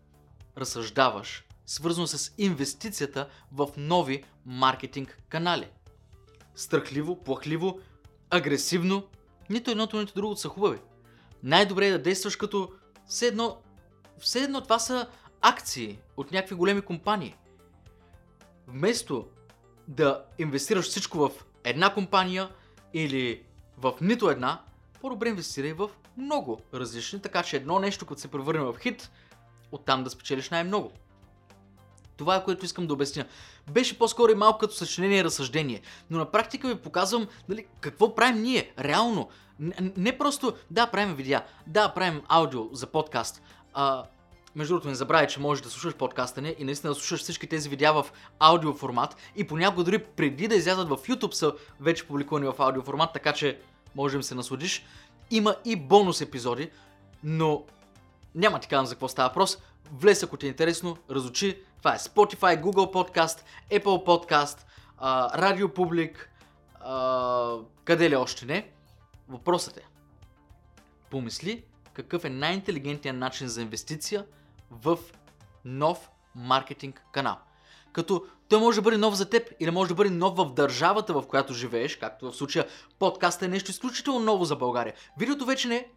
разсъждаваш, 0.57 1.45
свързано 1.67 2.07
с 2.07 2.33
инвестицията 2.39 3.29
в 3.53 3.69
нови 3.77 4.25
маркетинг 4.47 5.19
канали 5.29 5.69
страхливо, 6.55 7.17
плахливо, 7.17 7.81
агресивно. 8.31 9.07
Нито 9.51 9.71
едното, 9.71 10.01
нито 10.01 10.15
другото 10.15 10.41
са 10.41 10.49
хубави. 10.49 10.79
Най-добре 11.43 11.87
е 11.87 11.93
да 11.93 12.03
действаш 12.03 12.37
като 12.37 12.73
все 13.07 13.27
едно, 13.27 13.57
все 14.19 14.43
едно 14.43 14.61
това 14.61 14.79
са 14.79 15.09
акции 15.41 15.99
от 16.17 16.33
някакви 16.33 16.55
големи 16.55 16.81
компании. 16.81 17.35
Вместо 18.69 19.27
да 19.89 20.25
инвестираш 20.39 20.87
всичко 20.87 21.19
в 21.19 21.31
една 21.65 21.95
компания 21.95 22.49
или 22.95 23.43
в 23.79 23.95
нито 24.01 24.31
една, 24.31 24.63
по-добре 25.01 25.29
инвестирай 25.29 25.73
в 25.73 25.91
много 26.17 26.61
различни, 26.75 27.23
така 27.23 27.43
че 27.43 27.57
едно 27.57 27.79
нещо, 27.79 28.07
като 28.07 28.21
се 28.21 28.29
превърне 28.29 28.61
в 28.61 28.77
хит, 28.83 29.11
оттам 29.73 30.05
да 30.05 30.11
спечелиш 30.11 30.51
най-много. 30.51 30.93
Това 32.17 32.37
е 32.37 32.45
което 32.45 32.65
искам 32.65 32.87
да 32.87 32.93
обясня. 32.93 33.25
Беше 33.71 33.99
по-скоро 33.99 34.33
и 34.33 34.35
малко 34.35 34.59
като 34.59 34.75
съчинение 34.75 35.19
и 35.19 35.25
разсъждение, 35.25 35.81
но 36.11 36.19
на 36.19 36.31
практика 36.31 36.69
ви 36.69 36.75
показвам 36.75 37.29
нали, 37.49 37.67
какво 37.81 38.15
правим 38.15 38.43
ние, 38.43 38.73
реално. 38.79 39.29
Не, 39.59 39.93
не 39.97 40.19
просто 40.19 40.57
да 40.71 40.87
правим 40.87 41.15
видеа, 41.15 41.45
да 41.67 41.89
правим 41.89 42.23
аудио 42.29 42.69
за 42.73 42.87
подкаст. 42.87 43.43
А, 43.75 44.05
между 44.55 44.75
другото, 44.75 44.89
не 44.89 44.95
забравяй, 44.95 45.27
че 45.27 45.41
можеш 45.41 45.63
да 45.63 45.71
слушаш 45.71 45.95
подкаста 45.95 46.43
ни 46.43 46.55
и 46.59 46.65
наистина 46.65 46.91
да 46.91 46.95
слушаш 46.95 47.21
всички 47.21 47.47
тези 47.47 47.69
видеа 47.69 47.93
в 47.93 48.07
аудио 48.39 48.73
формат 48.73 49.17
и 49.37 49.47
понякога 49.47 49.85
дори 49.85 49.99
преди 49.99 50.49
да 50.49 50.55
излязат 50.55 50.89
в 50.89 50.97
YouTube 50.97 51.33
са 51.33 51.53
вече 51.81 52.07
публикувани 52.07 52.47
в 52.47 52.55
аудио 52.59 52.83
формат, 52.83 53.13
така 53.13 53.33
че 53.33 53.61
можем 53.95 54.21
да 54.21 54.27
се 54.27 54.35
насладиш. 54.35 54.85
Има 55.31 55.57
и 55.65 55.77
бонус 55.77 56.21
епизоди, 56.21 56.71
но 57.25 57.65
няма 58.35 58.61
ти 58.61 58.69
казвам 58.69 58.87
за 58.87 58.95
какво 58.95 59.09
става 59.09 59.29
въпрос. 59.29 59.59
Влез 59.93 60.23
ако 60.23 60.37
ти 60.37 60.47
е 60.47 60.49
интересно, 60.49 60.97
разучи. 61.11 61.63
Това 61.79 61.95
е 61.95 61.99
Spotify, 61.99 62.63
Google 62.63 62.93
Podcast, 62.93 63.41
Apple 63.71 64.07
Podcast, 64.07 64.59
Radio 65.39 65.67
Public, 65.67 66.17
къде 67.85 68.11
ли 68.11 68.17
още 68.17 68.47
не. 68.47 68.71
Въпросът 69.29 69.77
е, 69.77 69.83
помисли 71.11 71.65
какъв 71.93 72.25
е 72.25 72.31
най-интелигентният 72.31 73.17
начин 73.17 73.49
за 73.49 73.63
инвестиция 73.63 74.25
в 74.71 74.99
нов 75.65 76.11
маркетинг 76.35 77.03
канал. 77.13 77.37
Като 77.93 78.25
той 78.49 78.61
може 78.61 78.77
да 78.77 78.83
бъде 78.83 78.97
нов 78.97 79.15
за 79.15 79.31
теб 79.31 79.49
или 79.61 79.71
може 79.71 79.89
да 79.89 79.95
бъде 79.95 80.11
нов 80.11 80.37
в 80.37 80.55
държавата, 80.55 81.13
в 81.13 81.27
която 81.27 81.55
живееш, 81.55 81.97
както 81.97 82.31
в 82.31 82.37
случая 82.37 82.67
подкаст 82.99 83.43
е 83.43 83.49
нещо 83.49 83.71
изключително 83.71 84.21
ново 84.21 84.45
за 84.45 84.57
България. 84.57 84.95
Видеото 85.19 85.45
вече 85.45 85.69
не 85.69 85.77
е. 85.77 85.89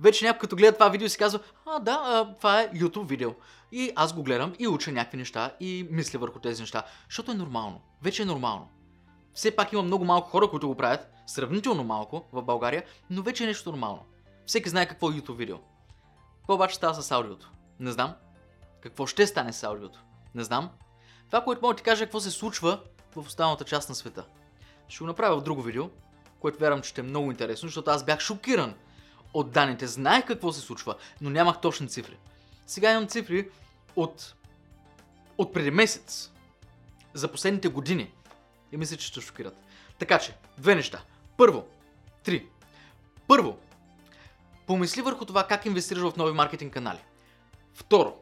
Вече 0.00 0.24
някой 0.24 0.38
като 0.38 0.56
гледа 0.56 0.72
това 0.72 0.88
видео 0.88 1.08
си 1.08 1.18
казва, 1.18 1.40
а 1.66 1.78
да, 1.78 2.00
а, 2.04 2.34
това 2.34 2.60
е 2.60 2.70
YouTube 2.70 3.08
видео. 3.08 3.30
И 3.72 3.92
аз 3.96 4.12
го 4.12 4.22
гледам 4.22 4.54
и 4.58 4.68
уча 4.68 4.92
някакви 4.92 5.18
неща 5.18 5.50
и 5.60 5.88
мисля 5.90 6.18
върху 6.18 6.38
тези 6.38 6.62
неща, 6.62 6.82
защото 7.08 7.30
е 7.30 7.34
нормално. 7.34 7.80
Вече 8.02 8.22
е 8.22 8.26
нормално. 8.26 8.68
Все 9.34 9.56
пак 9.56 9.72
има 9.72 9.82
много 9.82 10.04
малко 10.04 10.30
хора, 10.30 10.50
които 10.50 10.68
го 10.68 10.74
правят, 10.74 11.08
сравнително 11.26 11.84
малко 11.84 12.24
в 12.32 12.42
България, 12.42 12.84
но 13.10 13.22
вече 13.22 13.44
е 13.44 13.46
нещо 13.46 13.70
нормално. 13.70 14.04
Всеки 14.46 14.68
знае 14.68 14.88
какво 14.88 15.10
е 15.10 15.12
YouTube 15.12 15.36
видео. 15.36 15.56
Какво 16.48 16.54
обаче 16.54 16.74
става 16.74 17.02
с 17.02 17.10
аудиото? 17.10 17.50
Не 17.80 17.92
знам. 17.92 18.14
Какво 18.80 19.06
ще 19.06 19.26
стане 19.26 19.52
с 19.52 19.62
аудиото? 19.62 20.00
Не 20.34 20.44
знам. 20.44 20.70
Това, 21.26 21.44
което 21.44 21.62
мога 21.62 21.74
да 21.74 21.76
ти 21.76 21.82
кажа 21.82 22.04
е 22.04 22.06
какво 22.06 22.20
се 22.20 22.30
случва 22.30 22.80
в 23.16 23.18
останалата 23.18 23.64
част 23.64 23.88
на 23.88 23.94
света. 23.94 24.26
Ще 24.88 24.98
го 24.98 25.06
направя 25.06 25.40
в 25.40 25.42
друго 25.42 25.62
видео, 25.62 25.90
което 26.40 26.58
вярвам, 26.58 26.82
че 26.82 26.90
ще 26.90 27.00
е 27.00 27.04
много 27.04 27.30
интересно, 27.30 27.68
защото 27.68 27.90
аз 27.90 28.04
бях 28.04 28.20
шокиран 28.20 28.74
от 29.34 29.50
данните. 29.50 29.86
Знаех 29.86 30.26
какво 30.26 30.52
се 30.52 30.60
случва, 30.60 30.96
но 31.20 31.30
нямах 31.30 31.60
точни 31.60 31.88
цифри. 31.88 32.18
Сега 32.66 32.92
имам 32.92 33.08
цифри 33.08 33.50
от, 33.96 34.34
от 35.38 35.52
преди 35.52 35.70
месец. 35.70 36.32
За 37.14 37.32
последните 37.32 37.68
години. 37.68 38.12
И 38.72 38.76
мисля, 38.76 38.96
че 38.96 39.06
ще 39.06 39.20
шокират. 39.20 39.56
Така 39.98 40.18
че, 40.18 40.36
две 40.58 40.74
неща. 40.74 41.02
Първо, 41.36 41.66
три. 42.22 42.46
Първо, 43.26 43.58
помисли 44.68 45.02
върху 45.02 45.24
това 45.24 45.44
как 45.44 45.66
инвестираш 45.66 46.02
в 46.02 46.16
нови 46.16 46.32
маркетинг 46.32 46.72
канали. 46.72 46.98
Второ, 47.74 48.14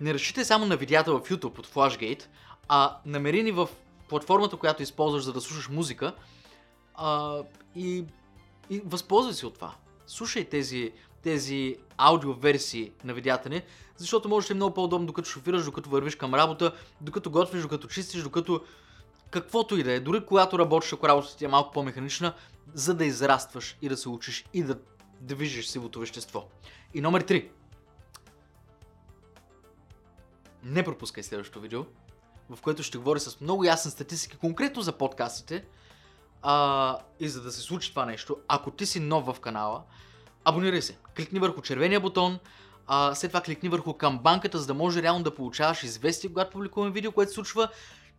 не 0.00 0.14
разчитай 0.14 0.44
само 0.44 0.66
на 0.66 0.76
видеята 0.76 1.12
в 1.12 1.20
YouTube 1.20 1.58
от 1.58 1.66
Flashgate, 1.66 2.22
а 2.68 2.96
намери 3.06 3.42
ни 3.42 3.52
в 3.52 3.68
платформата, 4.08 4.56
която 4.56 4.82
използваш 4.82 5.22
за 5.22 5.32
да 5.32 5.40
слушаш 5.40 5.68
музика 5.68 6.14
а, 6.94 7.38
и, 7.76 8.04
и 8.70 8.82
възползвай 8.84 9.34
се 9.34 9.46
от 9.46 9.54
това. 9.54 9.74
Слушай 10.06 10.44
тези, 10.44 10.92
тези 11.22 11.76
аудиоверсии 11.96 12.92
на 13.04 13.14
видеята 13.14 13.48
ни, 13.48 13.62
защото 13.96 14.28
може 14.28 14.46
да 14.46 14.52
е 14.52 14.54
много 14.54 14.74
по-удобно 14.74 15.06
докато 15.06 15.28
шофираш, 15.28 15.64
докато 15.64 15.90
вървиш 15.90 16.14
към 16.14 16.34
работа, 16.34 16.72
докато 17.00 17.30
готвиш, 17.30 17.62
докато 17.62 17.88
чистиш, 17.88 18.22
докато 18.22 18.60
каквото 19.30 19.76
и 19.76 19.82
да 19.82 19.92
е. 19.92 20.00
Дори 20.00 20.26
когато 20.26 20.58
работиш, 20.58 20.92
ако 20.92 21.08
работата 21.08 21.36
ти 21.36 21.44
е 21.44 21.48
малко 21.48 21.72
по-механична, 21.72 22.32
за 22.74 22.94
да 22.94 23.04
израстваш 23.04 23.76
и 23.82 23.88
да 23.88 23.96
се 23.96 24.08
учиш 24.08 24.44
и 24.54 24.62
да 24.62 24.78
движиш 25.22 25.66
сивото 25.66 26.00
вещество. 26.00 26.48
И 26.94 27.00
номер 27.00 27.24
3. 27.24 27.48
Не 30.62 30.82
пропускай 30.82 31.22
следващото 31.22 31.60
видео, 31.60 31.84
в 32.50 32.60
което 32.62 32.82
ще 32.82 32.98
говоря 32.98 33.20
с 33.20 33.40
много 33.40 33.64
ясна 33.64 33.90
статистика, 33.90 34.38
конкретно 34.38 34.82
за 34.82 34.92
подкастите. 34.92 35.64
А, 36.42 36.98
и 37.20 37.28
за 37.28 37.42
да 37.42 37.52
се 37.52 37.60
случи 37.60 37.90
това 37.90 38.06
нещо, 38.06 38.36
ако 38.48 38.70
ти 38.70 38.86
си 38.86 39.00
нов 39.00 39.26
в 39.26 39.40
канала, 39.40 39.82
абонирай 40.44 40.82
се. 40.82 40.98
Кликни 41.16 41.38
върху 41.38 41.62
червения 41.62 42.00
бутон, 42.00 42.38
а, 42.86 43.14
след 43.14 43.30
това 43.30 43.40
кликни 43.40 43.68
върху 43.68 43.94
камбанката, 43.94 44.58
за 44.58 44.66
да 44.66 44.74
може 44.74 45.02
реално 45.02 45.24
да 45.24 45.34
получаваш 45.34 45.82
известие, 45.82 46.30
когато 46.30 46.50
публикуваме 46.50 46.92
видео, 46.92 47.12
което 47.12 47.30
се 47.30 47.34
случва 47.34 47.68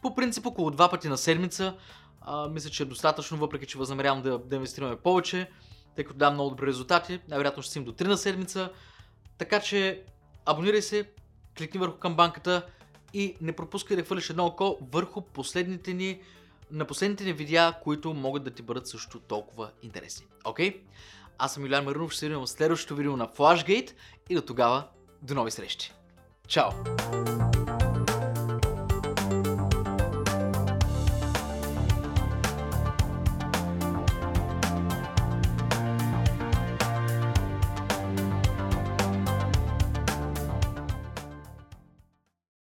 по 0.02 0.16
принцип 0.16 0.46
около 0.46 0.72
два 0.72 0.90
пъти 0.90 1.08
на 1.10 1.18
седмица. 1.18 1.76
А, 2.22 2.48
мисля, 2.48 2.70
че 2.70 2.84
е 2.84 2.86
достатъчно, 2.86 3.38
въпреки 3.38 3.66
че 3.66 3.78
възнамерявам 3.78 4.22
да, 4.22 4.40
да 4.40 4.56
инвестираме 4.56 4.96
повече, 4.96 5.50
тъй 5.96 6.04
като 6.04 6.18
дам 6.18 6.34
много 6.34 6.50
добри 6.50 6.68
резултати. 6.68 7.20
Най-вероятно 7.28 7.64
ще 7.64 7.80
им 7.80 7.86
до 7.86 7.92
3 7.92 8.08
на 8.08 8.18
седмица. 8.18 8.72
Така 9.38 9.60
че 9.60 10.04
абонирай 10.46 10.82
се, 10.82 11.10
кликни 11.58 11.80
върху 11.80 11.98
камбанката 11.98 12.66
и 13.14 13.36
не 13.42 13.54
пропускай 13.54 13.98
да 13.98 14.04
хвърлиш 14.04 14.30
едно 14.30 14.46
око 14.46 14.78
върху 14.92 15.22
последните 15.22 15.94
ни 15.94 16.22
на 16.72 16.86
последните 16.86 17.24
ни 17.24 17.34
видеа, 17.34 17.74
които 17.84 18.14
могат 18.14 18.44
да 18.44 18.52
ти 18.52 18.62
бъдат 18.62 18.88
също 18.88 19.20
толкова 19.20 19.72
интересни. 19.82 20.26
Окей? 20.46 20.72
Okay? 20.72 20.80
Аз 21.38 21.54
съм 21.54 21.64
Юлиан 21.64 21.86
Маринов, 21.86 22.12
ще 22.12 22.20
се 22.20 22.26
видим 22.26 22.42
в 22.42 22.48
следващото 22.48 22.96
видео 22.96 23.18
на 23.18 23.28
Flashgate 23.28 23.92
и 24.30 24.36
до 24.36 24.42
тогава 24.42 24.88
до 25.22 25.34
нови 25.34 25.52
срещи. 25.52 25.94
Чао! 26.48 26.70